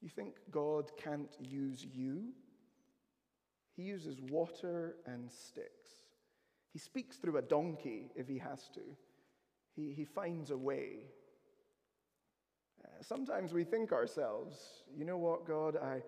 You 0.00 0.08
think 0.08 0.36
God 0.50 0.90
can't 0.96 1.36
use 1.38 1.84
you? 1.84 2.28
He 3.76 3.82
uses 3.82 4.22
water 4.22 4.96
and 5.04 5.30
sticks. 5.30 5.90
He 6.72 6.78
speaks 6.78 7.18
through 7.18 7.36
a 7.36 7.42
donkey 7.42 8.10
if 8.16 8.26
he 8.26 8.38
has 8.38 8.70
to. 8.74 8.80
He, 9.74 9.92
he 9.92 10.06
finds 10.06 10.50
a 10.50 10.56
way. 10.56 11.10
Uh, 12.82 13.02
sometimes 13.02 13.52
we 13.52 13.64
think 13.64 13.92
ourselves, 13.92 14.56
you 14.96 15.04
know 15.04 15.18
what, 15.18 15.46
God, 15.46 15.76
I, 15.76 16.00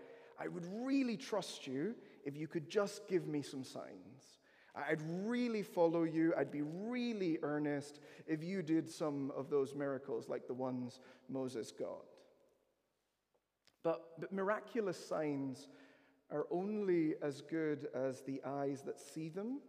I 0.43 0.49
would 0.49 0.67
really 0.83 1.19
trust 1.19 1.67
you 1.67 1.95
if 2.29 2.37
you 2.37 2.47
could 2.47 2.69
just 2.69 3.09
give 3.09 3.27
me 3.27 3.41
some 3.41 3.65
signs. 3.65 4.37
I'd 4.77 5.01
really 5.25 5.63
follow 5.63 6.05
you. 6.05 6.35
I'd 6.37 6.51
be 6.51 6.61
really 6.61 7.39
earnest 7.43 8.01
if 8.27 8.45
you 8.45 8.61
did 8.61 8.91
some 8.91 9.33
of 9.35 9.49
those 9.49 9.75
miracles 9.75 10.29
like 10.29 10.47
the 10.47 10.53
ones 10.53 11.01
Moses 11.31 11.73
got. 11.73 12.05
But, 13.83 14.21
but 14.21 14.31
miraculous 14.31 15.03
signs 15.03 15.69
are 16.31 16.47
only 16.51 17.15
as 17.23 17.41
good 17.41 17.89
as 17.95 18.21
the 18.21 18.43
eyes 18.45 18.83
that 18.83 19.01
see 19.01 19.31
them 19.31 19.61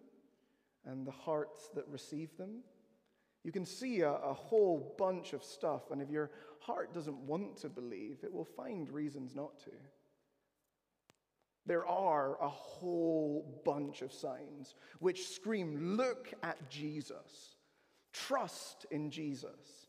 and 0.86 1.08
the 1.08 1.12
hearts 1.12 1.70
that 1.76 1.88
receive 1.88 2.36
them. 2.36 2.58
You 3.46 3.54
can 3.54 3.66
see 3.66 4.02
a, 4.02 4.12
a, 4.12 4.34
whole 4.34 4.96
bunch 4.98 5.32
of 5.32 5.46
stuff, 5.46 5.92
and 5.92 6.02
if 6.02 6.10
your 6.10 6.30
heart 6.60 6.94
doesn't 6.94 7.18
want 7.20 7.56
to 7.62 7.70
believe, 7.70 8.18
it 8.22 8.34
will 8.34 8.44
find 8.44 8.90
reasons 8.90 9.34
not 9.34 9.58
to. 9.62 9.72
There 11.66 11.86
are 11.86 12.42
a 12.42 12.50
whole 12.50 13.62
bunch 13.66 14.02
of 14.02 14.12
signs 14.12 14.76
which 15.00 15.28
scream, 15.28 15.98
Look 15.98 16.34
at 16.42 16.70
Jesus, 16.70 17.56
trust 18.14 18.86
in 18.92 19.12
Jesus. 19.12 19.88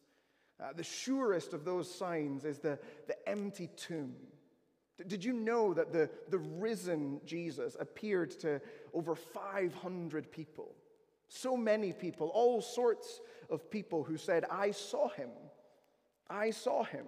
Uh, 0.61 0.73
the 0.77 0.83
surest 0.83 1.55
of 1.55 1.65
those 1.65 1.93
signs 1.93 2.45
is 2.45 2.59
the, 2.59 2.79
the 3.07 3.29
empty 3.29 3.69
tomb. 3.77 4.15
Did 5.07 5.25
you 5.25 5.33
know 5.33 5.73
that 5.73 5.93
the, 5.93 6.11
the 6.29 6.39
risen 6.39 7.21
Jesus 7.25 7.77
appeared 7.81 8.31
to 8.41 8.61
over 8.93 9.15
500 9.15 10.31
people? 10.31 10.75
So 11.29 11.57
many 11.57 11.93
people, 11.93 12.29
all 12.35 12.61
sorts 12.61 13.21
of 13.49 13.71
people 13.71 14.03
who 14.03 14.17
said, 14.17 14.45
I 14.51 14.73
saw 14.73 15.09
him. 15.09 15.31
I 16.29 16.51
saw 16.51 16.85
him. 16.85 17.07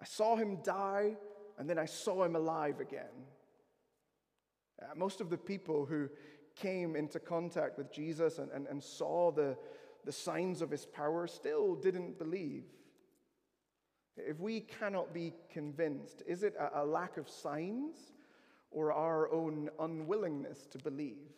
I 0.00 0.04
saw 0.04 0.36
him 0.36 0.58
die, 0.62 1.16
and 1.60 1.68
then 1.68 1.78
I 1.78 1.84
saw 1.84 2.24
him 2.24 2.36
alive 2.36 2.80
again. 2.80 3.26
Uh, 4.80 4.86
most 4.96 5.20
of 5.20 5.28
the 5.28 5.36
people 5.36 5.84
who 5.84 6.08
came 6.56 6.96
into 6.96 7.20
contact 7.20 7.76
with 7.76 7.92
Jesus 7.92 8.38
and, 8.38 8.50
and, 8.50 8.66
and 8.66 8.82
saw 8.82 9.30
the, 9.30 9.58
the 10.06 10.10
signs 10.10 10.62
of 10.62 10.70
his 10.70 10.86
power 10.86 11.26
still 11.26 11.74
didn't 11.74 12.18
believe. 12.18 12.64
If 14.16 14.40
we 14.40 14.60
cannot 14.60 15.12
be 15.12 15.34
convinced, 15.52 16.22
is 16.26 16.44
it 16.44 16.54
a, 16.58 16.80
a 16.80 16.84
lack 16.84 17.18
of 17.18 17.28
signs 17.28 17.94
or 18.70 18.94
our 18.94 19.30
own 19.30 19.68
unwillingness 19.78 20.66
to 20.68 20.78
believe? 20.78 21.28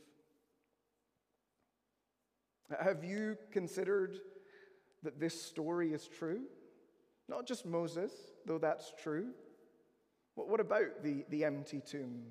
Have 2.81 3.03
you 3.03 3.37
considered 3.51 4.19
that 5.03 5.19
this 5.19 5.43
story 5.43 5.93
is 5.93 6.07
true? 6.07 6.43
Not 7.29 7.45
just 7.45 7.67
Moses, 7.67 8.13
though 8.47 8.59
that's 8.59 8.93
true. 9.03 9.31
What 10.35 10.61
about 10.61 11.03
the, 11.03 11.25
the 11.29 11.45
empty 11.45 11.81
tomb? 11.81 12.23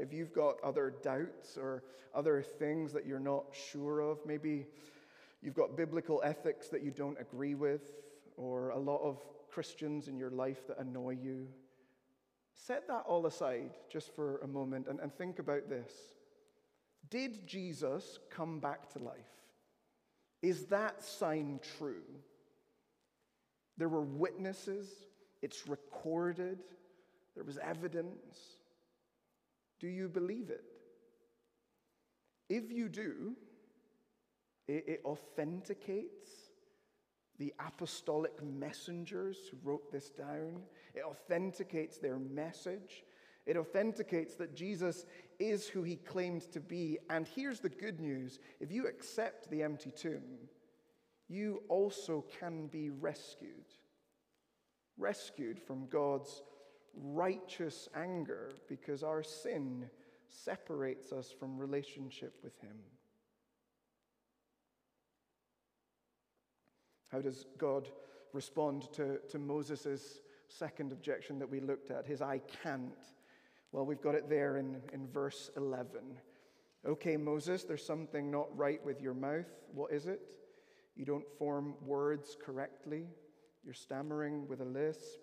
if 0.00 0.12
you've 0.12 0.32
got 0.32 0.54
other 0.62 0.94
doubts 1.02 1.56
or 1.56 1.82
other 2.14 2.42
things 2.42 2.92
that 2.92 3.06
you're 3.06 3.18
not 3.18 3.44
sure 3.52 4.00
of, 4.00 4.18
maybe 4.24 4.66
you've 5.42 5.54
got 5.54 5.76
biblical 5.76 6.20
ethics 6.24 6.68
that 6.68 6.82
you 6.82 6.90
don't 6.90 7.20
agree 7.20 7.54
with, 7.54 7.82
or 8.36 8.70
a 8.70 8.78
lot 8.78 9.00
of 9.02 9.18
Christians 9.50 10.08
in 10.08 10.16
your 10.16 10.30
life 10.30 10.66
that 10.68 10.78
annoy 10.78 11.16
you. 11.20 11.48
Set 12.52 12.86
that 12.88 13.04
all 13.06 13.26
aside 13.26 13.70
just 13.90 14.14
for 14.14 14.38
a 14.38 14.46
moment 14.46 14.86
and, 14.88 15.00
and 15.00 15.12
think 15.12 15.38
about 15.38 15.68
this. 15.68 15.92
Did 17.10 17.46
Jesus 17.46 18.18
come 18.30 18.60
back 18.60 18.92
to 18.92 18.98
life? 19.00 19.14
Is 20.42 20.66
that 20.66 21.02
sign 21.02 21.60
true? 21.78 22.02
There 23.76 23.88
were 23.88 24.02
witnesses, 24.02 24.88
it's 25.44 25.68
recorded, 25.68 26.60
there 27.34 27.44
was 27.44 27.58
evidence. 27.58 28.38
Do 29.78 29.88
you 29.88 30.08
believe 30.08 30.48
it? 30.48 30.64
If 32.48 32.72
you 32.72 32.88
do, 32.88 33.34
it, 34.66 34.84
it 34.86 35.00
authenticates 35.04 36.30
the 37.38 37.52
apostolic 37.58 38.42
messengers 38.42 39.36
who 39.50 39.58
wrote 39.62 39.92
this 39.92 40.08
down. 40.08 40.62
It 40.94 41.02
authenticates 41.04 41.98
their 41.98 42.18
message. 42.18 43.04
It 43.44 43.58
authenticates 43.58 44.36
that 44.36 44.56
Jesus 44.56 45.04
is 45.38 45.68
who 45.68 45.82
he 45.82 45.96
claimed 45.96 46.50
to 46.52 46.60
be. 46.60 46.96
And 47.10 47.28
here's 47.28 47.60
the 47.60 47.68
good 47.68 48.00
news 48.00 48.38
if 48.60 48.72
you 48.72 48.86
accept 48.86 49.50
the 49.50 49.62
empty 49.62 49.90
tomb, 49.90 50.48
you 51.28 51.64
also 51.68 52.24
can 52.40 52.68
be 52.68 52.88
rescued. 52.88 53.63
Rescued 54.96 55.60
from 55.60 55.86
God's 55.88 56.42
righteous 56.94 57.88
anger 57.94 58.52
because 58.68 59.02
our 59.02 59.22
sin 59.22 59.88
separates 60.28 61.12
us 61.12 61.32
from 61.38 61.58
relationship 61.58 62.34
with 62.42 62.58
him. 62.60 62.76
How 67.10 67.20
does 67.20 67.46
God 67.58 67.88
respond 68.32 68.92
to, 68.94 69.18
to 69.28 69.38
Moses' 69.38 70.20
second 70.48 70.92
objection 70.92 71.38
that 71.38 71.48
we 71.48 71.60
looked 71.60 71.90
at, 71.90 72.06
his 72.06 72.20
I 72.20 72.40
can't? 72.62 72.90
Well, 73.70 73.86
we've 73.86 74.00
got 74.00 74.14
it 74.14 74.28
there 74.28 74.56
in, 74.56 74.80
in 74.92 75.06
verse 75.08 75.50
11. 75.56 76.00
Okay, 76.86 77.16
Moses, 77.16 77.64
there's 77.64 77.86
something 77.86 78.30
not 78.30 78.48
right 78.56 78.84
with 78.84 79.00
your 79.00 79.14
mouth. 79.14 79.46
What 79.72 79.92
is 79.92 80.06
it? 80.06 80.20
You 80.96 81.04
don't 81.04 81.24
form 81.38 81.74
words 81.84 82.36
correctly. 82.44 83.06
You're 83.64 83.74
stammering 83.74 84.46
with 84.46 84.60
a 84.60 84.64
lisp. 84.64 85.20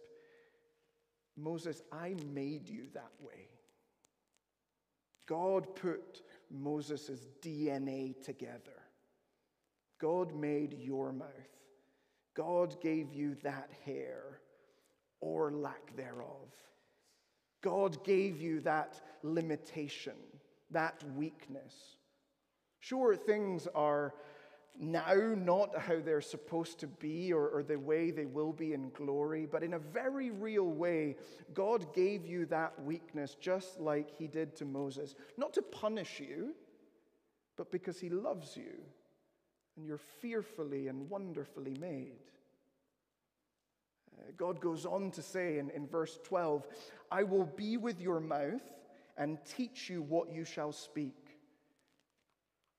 Moses, 1.37 1.81
I 1.91 2.15
made 2.33 2.67
you 2.67 2.87
that 2.93 3.11
way. 3.21 3.49
God 5.27 5.75
put 5.75 6.21
Moses' 6.49 7.27
DNA 7.41 8.21
together. 8.23 8.81
God 9.99 10.33
made 10.35 10.73
your 10.79 11.13
mouth. 11.13 11.27
God 12.35 12.81
gave 12.81 13.13
you 13.13 13.35
that 13.43 13.69
hair 13.85 14.39
or 15.19 15.51
lack 15.51 15.95
thereof. 15.95 16.49
God 17.61 18.03
gave 18.03 18.41
you 18.41 18.59
that 18.61 18.99
limitation, 19.21 20.15
that 20.71 21.03
weakness. 21.15 21.95
Sure, 22.79 23.15
things 23.15 23.67
are 23.75 24.15
now 24.79 25.13
not 25.13 25.77
how 25.77 25.99
they're 25.99 26.21
supposed 26.21 26.79
to 26.79 26.87
be 26.87 27.31
or, 27.33 27.47
or, 27.49 27.63
the 27.63 27.77
way 27.77 28.09
they 28.09 28.25
will 28.25 28.53
be 28.53 28.73
in 28.73 28.89
glory, 28.91 29.45
but 29.45 29.63
in 29.63 29.73
a 29.73 29.79
very 29.79 30.31
real 30.31 30.71
way, 30.71 31.17
God 31.53 31.93
gave 31.93 32.25
you 32.25 32.45
that 32.47 32.81
weakness 32.83 33.35
just 33.39 33.79
like 33.79 34.09
He 34.17 34.27
did 34.27 34.55
to 34.55 34.65
Moses, 34.65 35.15
not 35.37 35.53
to 35.53 35.61
punish 35.61 36.19
you, 36.19 36.55
but 37.57 37.71
because 37.71 37.99
He 37.99 38.09
loves 38.09 38.57
you 38.57 38.81
and 39.77 39.85
you're 39.85 39.99
fearfully 40.21 40.87
and 40.87 41.09
wonderfully 41.09 41.75
made. 41.79 42.19
Uh, 44.17 44.31
God 44.37 44.59
goes 44.59 44.85
on 44.85 45.11
to 45.11 45.21
say 45.21 45.57
in, 45.57 45.69
in 45.71 45.87
verse 45.87 46.19
12, 46.23 46.67
I 47.11 47.23
will 47.23 47.45
be 47.45 47.77
with 47.77 47.99
your 48.01 48.19
mouth 48.19 48.63
and 49.17 49.37
teach 49.45 49.89
you 49.89 50.01
what 50.01 50.31
you 50.31 50.43
shall 50.43 50.71
speak. 50.71 51.37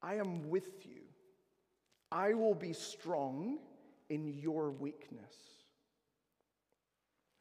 I 0.02 0.16
am 0.16 0.48
with 0.48 0.85
you. 0.85 1.01
I 2.12 2.35
will 2.35 2.55
be 2.55 2.75
strong 2.75 3.59
in 4.11 4.27
your 4.27 4.70
weakness. 4.70 5.35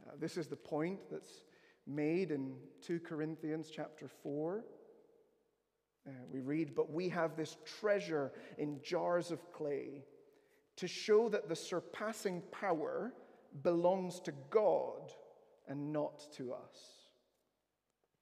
Uh, 0.08 0.14
this 0.18 0.38
is 0.38 0.48
the 0.48 0.56
point 0.56 1.00
that's 1.12 1.44
made 1.86 2.32
in 2.32 2.54
2 2.82 3.02
Corinthians 3.02 3.70
chapter 3.70 4.08
4. 4.08 4.64
Uh, 6.08 6.12
we 6.32 6.40
read, 6.40 6.74
But 6.74 6.90
we 6.90 7.10
have 7.10 7.36
this 7.36 7.58
treasure 7.82 8.32
in 8.58 8.80
jars 8.82 9.30
of 9.30 9.52
clay 9.52 10.06
to 10.78 10.88
show 10.88 11.28
that 11.28 11.50
the 11.50 11.56
surpassing 11.56 12.42
power 12.52 13.12
belongs 13.64 14.22
to 14.22 14.32
God 14.50 15.12
and 15.68 15.92
not 15.92 16.32
to 16.38 16.54
us. 16.54 16.78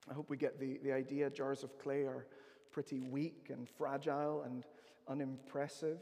I 0.09 0.15
hope 0.15 0.31
we 0.31 0.37
get 0.37 0.59
the, 0.59 0.79
the 0.83 0.91
idea. 0.93 1.29
Jars 1.29 1.63
of 1.63 1.77
clay 1.77 2.05
are 2.05 2.25
pretty 2.71 3.01
weak 3.01 3.49
and 3.51 3.69
fragile 3.69 4.41
and 4.41 4.63
unimpressive. 5.07 5.99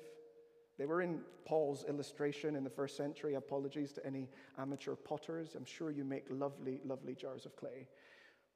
They 0.78 0.86
were 0.86 1.02
in 1.02 1.22
Paul's 1.46 1.86
illustration 1.86 2.56
in 2.56 2.64
the 2.64 2.70
first 2.70 2.96
century. 2.96 3.34
Apologies 3.34 3.92
to 3.94 4.06
any 4.06 4.30
amateur 4.60 4.96
potters. 4.96 5.56
I'm 5.56 5.66
sure 5.66 5.90
you 5.90 6.04
make 6.04 6.26
lovely, 6.30 6.82
lovely 6.86 7.16
jars 7.16 7.46
of 7.46 7.56
clay. 7.56 7.88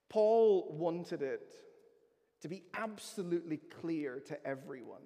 Paul 0.10 0.68
wanted 0.72 1.22
it 1.22 1.54
to 2.42 2.48
be 2.48 2.64
absolutely 2.74 3.58
clear 3.58 4.20
to 4.28 4.46
everyone 4.46 5.02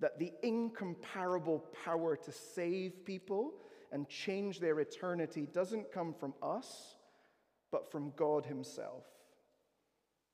that 0.00 0.18
the 0.18 0.32
incomparable 0.42 1.64
power 1.84 2.16
to 2.16 2.32
save 2.32 3.04
people 3.04 3.54
and 3.92 4.08
change 4.08 4.58
their 4.58 4.80
eternity 4.80 5.46
doesn't 5.52 5.92
come 5.92 6.12
from 6.12 6.34
us, 6.42 6.96
but 7.70 7.92
from 7.92 8.12
God 8.16 8.44
Himself. 8.44 9.04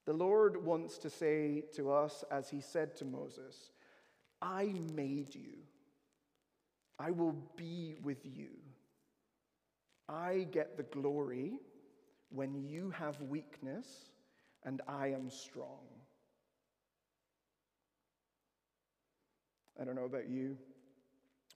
The 0.06 0.14
Lord 0.14 0.64
wants 0.64 0.96
to 0.98 1.10
say 1.10 1.64
to 1.74 1.92
us, 1.92 2.24
as 2.30 2.48
He 2.48 2.62
said 2.62 2.96
to 2.96 3.04
Moses, 3.04 3.72
I 4.40 4.72
made 4.94 5.34
you, 5.34 5.58
I 6.98 7.10
will 7.10 7.36
be 7.56 7.96
with 8.02 8.18
you. 8.24 8.50
I 10.08 10.46
get 10.50 10.76
the 10.76 10.82
glory 10.82 11.52
when 12.30 12.54
you 12.54 12.90
have 12.90 13.20
weakness 13.22 13.86
and 14.64 14.80
I 14.88 15.08
am 15.08 15.30
strong. 15.30 15.86
I 19.80 19.84
don't 19.84 19.94
know 19.94 20.06
about 20.06 20.28
you, 20.28 20.56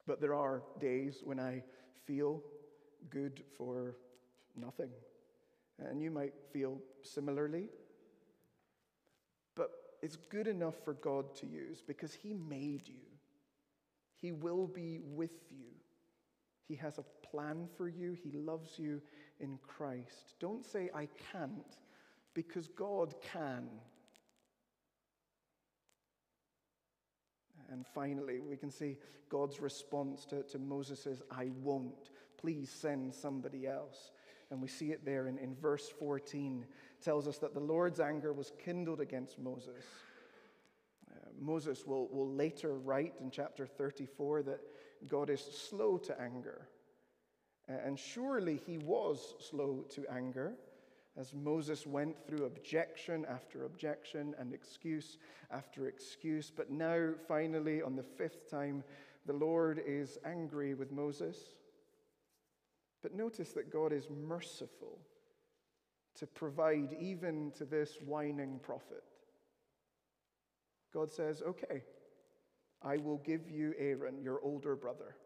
but 0.06 0.20
there 0.20 0.34
are 0.34 0.62
days 0.80 1.22
when 1.24 1.40
I 1.40 1.62
feel 2.06 2.40
good 3.10 3.42
for 3.56 3.96
nothing. 4.56 4.90
And 5.78 6.00
you 6.00 6.10
might 6.10 6.34
feel 6.52 6.78
similarly. 7.02 7.68
But 9.56 9.70
it's 10.02 10.16
good 10.16 10.46
enough 10.46 10.74
for 10.84 10.94
God 10.94 11.34
to 11.36 11.46
use 11.46 11.82
because 11.84 12.12
He 12.14 12.32
made 12.32 12.86
you. 12.86 13.11
He 14.22 14.30
will 14.30 14.68
be 14.68 15.00
with 15.02 15.50
you. 15.50 15.66
He 16.68 16.76
has 16.76 16.98
a 16.98 17.26
plan 17.28 17.68
for 17.76 17.88
you. 17.88 18.12
He 18.12 18.30
loves 18.30 18.78
you 18.78 19.02
in 19.40 19.58
Christ. 19.66 20.36
Don't 20.38 20.64
say, 20.64 20.90
I 20.94 21.08
can't, 21.32 21.76
because 22.32 22.68
God 22.68 23.14
can. 23.32 23.68
And 27.68 27.84
finally, 27.92 28.38
we 28.38 28.56
can 28.56 28.70
see 28.70 28.96
God's 29.28 29.60
response 29.60 30.24
to, 30.26 30.44
to 30.44 30.58
Moses' 30.60 31.20
I 31.28 31.50
won't. 31.60 32.10
Please 32.38 32.70
send 32.70 33.12
somebody 33.12 33.66
else. 33.66 34.12
And 34.52 34.62
we 34.62 34.68
see 34.68 34.92
it 34.92 35.04
there 35.04 35.26
in, 35.26 35.36
in 35.38 35.56
verse 35.56 35.88
14. 35.98 36.64
It 36.70 37.04
tells 37.04 37.26
us 37.26 37.38
that 37.38 37.54
the 37.54 37.60
Lord's 37.60 37.98
anger 37.98 38.32
was 38.32 38.52
kindled 38.64 39.00
against 39.00 39.38
Moses. 39.40 39.84
Moses 41.42 41.86
will, 41.86 42.08
will 42.08 42.30
later 42.30 42.78
write 42.78 43.14
in 43.20 43.30
chapter 43.30 43.66
34 43.66 44.42
that 44.44 44.60
God 45.08 45.30
is 45.30 45.40
slow 45.40 45.98
to 45.98 46.20
anger. 46.20 46.68
And 47.68 47.98
surely 47.98 48.60
he 48.66 48.78
was 48.78 49.34
slow 49.40 49.84
to 49.90 50.04
anger 50.08 50.54
as 51.16 51.34
Moses 51.34 51.86
went 51.86 52.16
through 52.26 52.46
objection 52.46 53.26
after 53.28 53.64
objection 53.64 54.34
and 54.38 54.52
excuse 54.52 55.18
after 55.50 55.86
excuse. 55.86 56.50
But 56.54 56.70
now, 56.70 57.10
finally, 57.28 57.82
on 57.82 57.96
the 57.96 58.02
fifth 58.02 58.50
time, 58.50 58.82
the 59.26 59.32
Lord 59.32 59.80
is 59.86 60.18
angry 60.24 60.74
with 60.74 60.90
Moses. 60.90 61.36
But 63.02 63.14
notice 63.14 63.52
that 63.52 63.72
God 63.72 63.92
is 63.92 64.08
merciful 64.10 64.98
to 66.16 66.26
provide 66.26 66.96
even 66.98 67.50
to 67.52 67.64
this 67.64 67.98
whining 68.04 68.58
prophet. 68.62 69.04
God 70.92 71.10
says, 71.10 71.42
Okay, 71.42 71.82
I 72.82 72.96
will 72.96 73.18
give 73.18 73.48
you 73.48 73.74
Aaron, 73.78 74.20
your 74.22 74.40
older 74.42 74.76
brother. 74.76 75.16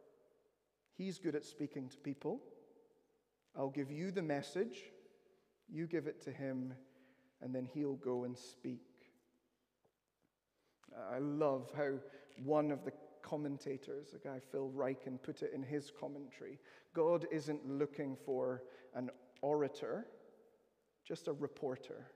He's 0.96 1.18
good 1.18 1.34
at 1.34 1.44
speaking 1.44 1.88
to 1.88 1.96
people. 1.98 2.40
I'll 3.56 3.70
give 3.70 3.90
you 3.90 4.10
the 4.10 4.22
message. 4.22 4.78
You 5.68 5.86
give 5.86 6.06
it 6.06 6.22
to 6.24 6.30
him, 6.30 6.74
and 7.42 7.54
then 7.54 7.66
he'll 7.72 7.96
go 7.96 8.24
and 8.24 8.36
speak. 8.36 8.80
I 11.12 11.18
love 11.18 11.70
how 11.76 11.94
one 12.44 12.70
of 12.70 12.84
the 12.84 12.92
commentators, 13.22 14.14
a 14.14 14.18
guy 14.18 14.40
Phil 14.52 14.70
Ryken 14.74 15.20
put 15.22 15.42
it 15.42 15.52
in 15.52 15.62
his 15.62 15.90
commentary. 15.98 16.58
God 16.94 17.26
isn't 17.30 17.66
looking 17.68 18.16
for 18.24 18.62
an 18.94 19.10
orator, 19.42 20.06
just 21.04 21.28
a 21.28 21.32
reporter. 21.32 22.06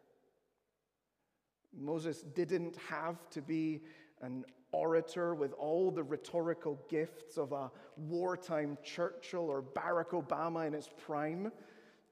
Moses 1.78 2.22
didn't 2.22 2.76
have 2.88 3.28
to 3.30 3.40
be 3.40 3.82
an 4.22 4.44
orator 4.72 5.34
with 5.34 5.52
all 5.54 5.90
the 5.90 6.02
rhetorical 6.02 6.78
gifts 6.88 7.36
of 7.36 7.52
a 7.52 7.70
wartime 7.96 8.78
Churchill 8.82 9.48
or 9.48 9.62
Barack 9.62 10.10
Obama 10.10 10.66
in 10.66 10.74
its 10.74 10.88
prime. 11.04 11.50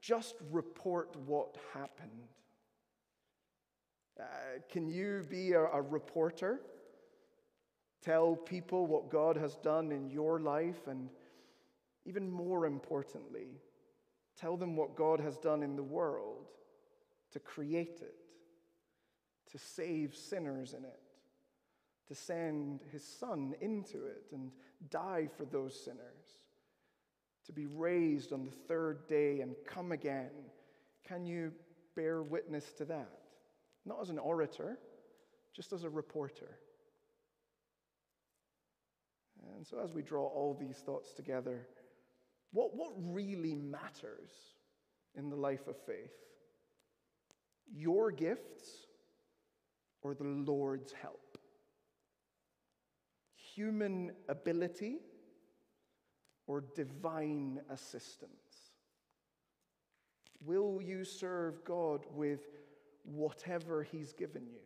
Just 0.01 0.35
report 0.51 1.15
what 1.25 1.57
happened. 1.73 2.27
Uh, 4.19 4.23
can 4.69 4.87
you 4.87 5.25
be 5.29 5.53
a, 5.53 5.61
a 5.61 5.81
reporter? 5.81 6.61
Tell 8.01 8.35
people 8.35 8.87
what 8.87 9.09
God 9.09 9.37
has 9.37 9.55
done 9.55 9.91
in 9.91 10.09
your 10.09 10.39
life, 10.39 10.87
and 10.87 11.09
even 12.05 12.29
more 12.29 12.65
importantly, 12.65 13.47
tell 14.37 14.55
them 14.55 14.75
what 14.75 14.95
God 14.95 15.19
has 15.19 15.37
done 15.37 15.63
in 15.63 15.75
the 15.75 15.83
world 15.83 16.47
to 17.31 17.39
create 17.39 17.99
it, 18.01 18.15
to 19.51 19.57
save 19.57 20.15
sinners 20.15 20.73
in 20.73 20.83
it 20.85 20.99
to 22.09 22.15
send 22.15 22.81
his 22.91 23.03
son 23.03 23.53
into 23.61 24.05
it 24.05 24.31
and 24.33 24.51
die 24.89 25.29
for 25.37 25.45
those 25.45 25.79
sinners, 25.79 26.41
to 27.45 27.53
be 27.53 27.67
raised 27.67 28.33
on 28.33 28.45
the 28.45 28.51
third 28.67 29.07
day 29.07 29.41
and 29.41 29.55
come 29.65 29.91
again. 29.91 30.31
Can 31.07 31.23
you 31.23 31.53
bear 31.95 32.23
witness 32.23 32.73
to 32.79 32.85
that? 32.85 33.19
Not 33.85 34.01
as 34.01 34.09
an 34.09 34.17
orator, 34.17 34.79
just 35.53 35.71
as 35.71 35.83
a 35.83 35.89
reporter. 35.89 36.57
And 39.55 39.65
so, 39.65 39.79
as 39.79 39.93
we 39.93 40.01
draw 40.01 40.25
all 40.25 40.57
these 40.59 40.77
thoughts 40.77 41.13
together, 41.13 41.67
what, 42.53 42.75
what 42.75 42.91
really 42.97 43.53
matters 43.53 44.31
in 45.15 45.29
the 45.29 45.35
life 45.35 45.67
of 45.67 45.77
faith? 45.85 46.11
Your 47.71 48.11
gifts 48.11 48.87
or 50.01 50.13
the 50.13 50.23
Lord's 50.23 50.93
help? 50.93 51.29
human 53.59 54.11
ability 54.29 54.99
or 56.47 56.63
divine 56.75 57.59
assistance? 57.69 58.71
Will 60.45 60.81
you 60.81 61.03
serve 61.03 61.65
God 61.65 62.05
with 62.13 62.39
whatever 63.03 63.83
He's 63.83 64.13
given 64.13 64.43
you? 64.49 64.61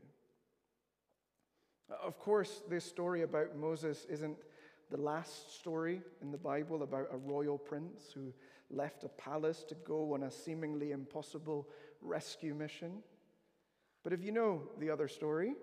Of 2.03 2.19
course, 2.19 2.61
this 2.69 2.85
story 2.85 3.23
about 3.23 3.57
Moses 3.57 4.05
isn't 4.09 4.37
the 4.91 5.01
last 5.01 5.55
story 5.59 6.01
in 6.21 6.31
the 6.31 6.37
Bible 6.37 6.83
about 6.83 7.07
a 7.11 7.17
royal 7.17 7.57
prince 7.57 8.11
who 8.13 8.31
left 8.69 9.03
a 9.03 9.09
palace 9.09 9.63
to 9.69 9.75
go 9.85 10.13
on 10.13 10.23
a 10.23 10.31
seemingly 10.31 10.91
impossible 10.91 11.67
rescue 11.99 12.53
mission. 12.53 13.01
But 14.03 14.13
if 14.13 14.23
you 14.23 14.31
know 14.31 14.63
the 14.79 14.89
other 14.89 15.07
story, 15.07 15.53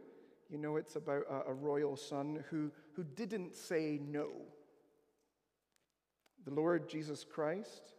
you 0.48 0.58
know, 0.58 0.76
it's 0.76 0.96
about 0.96 1.22
a, 1.30 1.50
a 1.50 1.54
royal 1.54 1.96
son 1.96 2.42
who, 2.50 2.70
who 2.94 3.04
didn't 3.04 3.54
say 3.54 4.00
no. 4.02 4.28
The 6.44 6.54
Lord 6.54 6.88
Jesus 6.88 7.24
Christ, 7.24 7.92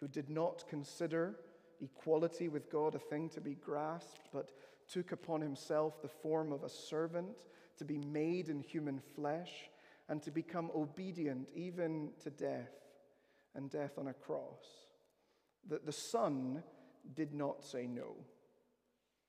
who 0.00 0.08
did 0.08 0.30
not 0.30 0.64
consider 0.68 1.36
equality 1.80 2.48
with 2.48 2.70
God 2.70 2.94
a 2.94 2.98
thing 2.98 3.28
to 3.30 3.40
be 3.40 3.54
grasped, 3.54 4.28
but 4.32 4.52
took 4.90 5.12
upon 5.12 5.40
himself 5.40 6.00
the 6.00 6.08
form 6.08 6.52
of 6.52 6.62
a 6.62 6.68
servant 6.68 7.36
to 7.76 7.84
be 7.84 7.98
made 7.98 8.48
in 8.48 8.60
human 8.60 9.00
flesh 9.14 9.70
and 10.08 10.22
to 10.22 10.30
become 10.30 10.70
obedient 10.74 11.48
even 11.54 12.10
to 12.22 12.30
death 12.30 12.72
and 13.54 13.70
death 13.70 13.98
on 13.98 14.08
a 14.08 14.14
cross. 14.14 14.64
That 15.68 15.84
the 15.84 15.92
Son 15.92 16.62
did 17.14 17.34
not 17.34 17.64
say 17.64 17.86
no. 17.86 18.16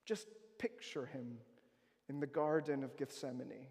Just 0.07 0.27
picture 0.57 1.05
him 1.05 1.37
in 2.07 2.21
the 2.21 2.27
Garden 2.27 2.81
of 2.81 2.95
Gethsemane, 2.95 3.67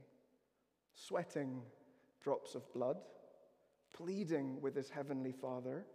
sweating 0.95 1.63
drops 2.23 2.55
of 2.55 2.71
blood, 2.75 2.99
pleading 3.95 4.61
with 4.61 4.77
his 4.77 4.91
heavenly 4.91 5.33
Father, 5.33 5.87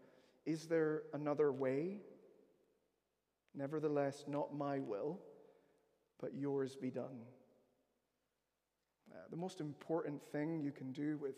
Is 0.43 0.65
there 0.65 1.04
another 1.13 1.51
way? 1.51 2.01
Nevertheless, 3.54 4.23
not 4.27 4.56
my 4.56 4.80
will, 4.80 5.19
but 6.19 6.34
yours 6.34 6.75
be 6.75 6.89
done. 6.89 7.19
Uh, 9.12 9.17
the 9.30 9.38
most 9.38 9.62
important 9.62 10.19
thing 10.32 10.60
you 10.60 10.71
can 10.71 10.91
do 10.91 11.17
with 11.17 11.36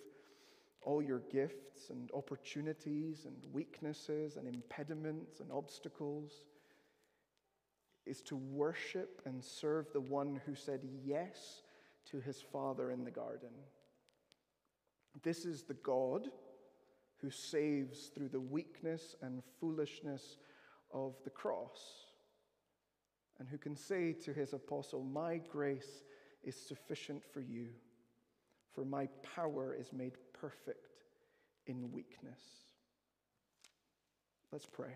all 0.82 1.02
your 1.02 1.20
gifts 1.30 1.90
and 1.90 2.10
opportunities 2.14 3.26
and 3.26 3.36
weaknesses 3.52 4.38
and 4.38 4.48
impediments 4.48 5.42
and 5.42 5.52
obstacles 5.52 6.46
is 8.06 8.22
to 8.22 8.36
worship 8.36 9.22
and 9.26 9.44
serve 9.44 9.88
the 9.94 10.02
one 10.02 10.40
who 10.46 10.56
said 10.56 10.82
yes 11.06 11.64
to 12.12 12.20
his 12.20 12.42
Father 12.42 12.92
in 12.92 13.04
the 13.04 13.12
garden. 13.12 13.50
This 15.22 15.46
is 15.46 15.64
the 15.64 15.76
God 15.76 16.28
who 17.18 17.30
saves 17.30 18.08
through 18.08 18.30
the 18.30 18.40
weakness 18.40 19.16
and 19.22 19.42
foolishness 19.60 20.38
of 20.92 21.16
the 21.24 21.30
cross, 21.30 21.80
and 23.40 23.48
who 23.48 23.58
can 23.58 23.76
say 23.76 24.12
to 24.12 24.34
his 24.34 24.54
apostle, 24.54 25.04
My 25.04 25.38
grace 25.38 26.04
is 26.44 26.56
sufficient 26.56 27.24
for 27.34 27.40
you, 27.40 27.70
for 28.74 28.84
my 28.84 29.08
power 29.36 29.74
is 29.74 29.94
made 29.94 30.18
perfect 30.34 31.06
in 31.66 31.92
weakness. 31.92 32.42
Let's 34.52 34.66
pray. 34.66 34.94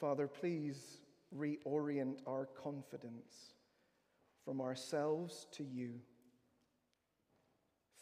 Father, 0.00 0.26
please 0.26 1.02
reorient 1.36 2.20
our 2.26 2.46
confidence 2.46 3.52
from 4.46 4.62
ourselves 4.62 5.46
to 5.52 5.62
you. 5.62 5.92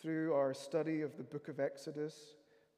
Through 0.01 0.33
our 0.33 0.55
study 0.55 1.01
of 1.01 1.17
the 1.17 1.25
book 1.25 1.49
of 1.49 1.59
Exodus, 1.59 2.15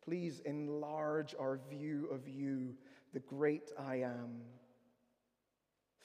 please 0.03 0.41
enlarge 0.47 1.35
our 1.39 1.61
view 1.69 2.09
of 2.11 2.27
you, 2.27 2.73
the 3.13 3.21
great 3.21 3.71
I 3.79 3.97
am. 3.97 4.41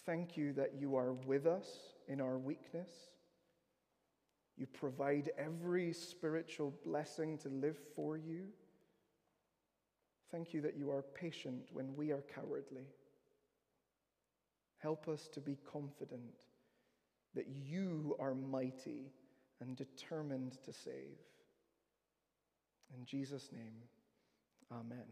Thank 0.06 0.36
you 0.36 0.52
that 0.54 0.74
you 0.78 0.98
are 0.98 1.14
with 1.14 1.48
us 1.48 1.70
in 2.10 2.20
our 2.20 2.38
weakness. 2.38 2.92
You 4.58 4.68
provide 4.68 5.32
every 5.38 5.94
spiritual 5.94 6.74
blessing 6.84 7.38
to 7.40 7.50
live 7.50 7.78
for 7.96 8.18
you. 8.18 8.48
Thank 10.32 10.54
you 10.54 10.60
that 10.62 10.76
you 10.76 10.92
are 10.92 11.02
patient 11.02 11.70
when 11.72 11.96
we 11.96 12.12
are 12.12 12.24
cowardly. 12.34 12.88
Help 14.86 15.08
us 15.08 15.28
to 15.34 15.40
be 15.40 15.58
confident 15.74 16.22
that 17.34 17.48
you 17.48 18.16
are 18.20 18.36
mighty 18.36 19.12
and 19.60 19.76
determined 19.76 20.60
to 20.64 20.72
save. 20.72 21.18
In 22.96 23.04
Jesus' 23.04 23.50
name, 23.52 23.82
amen. 24.72 25.08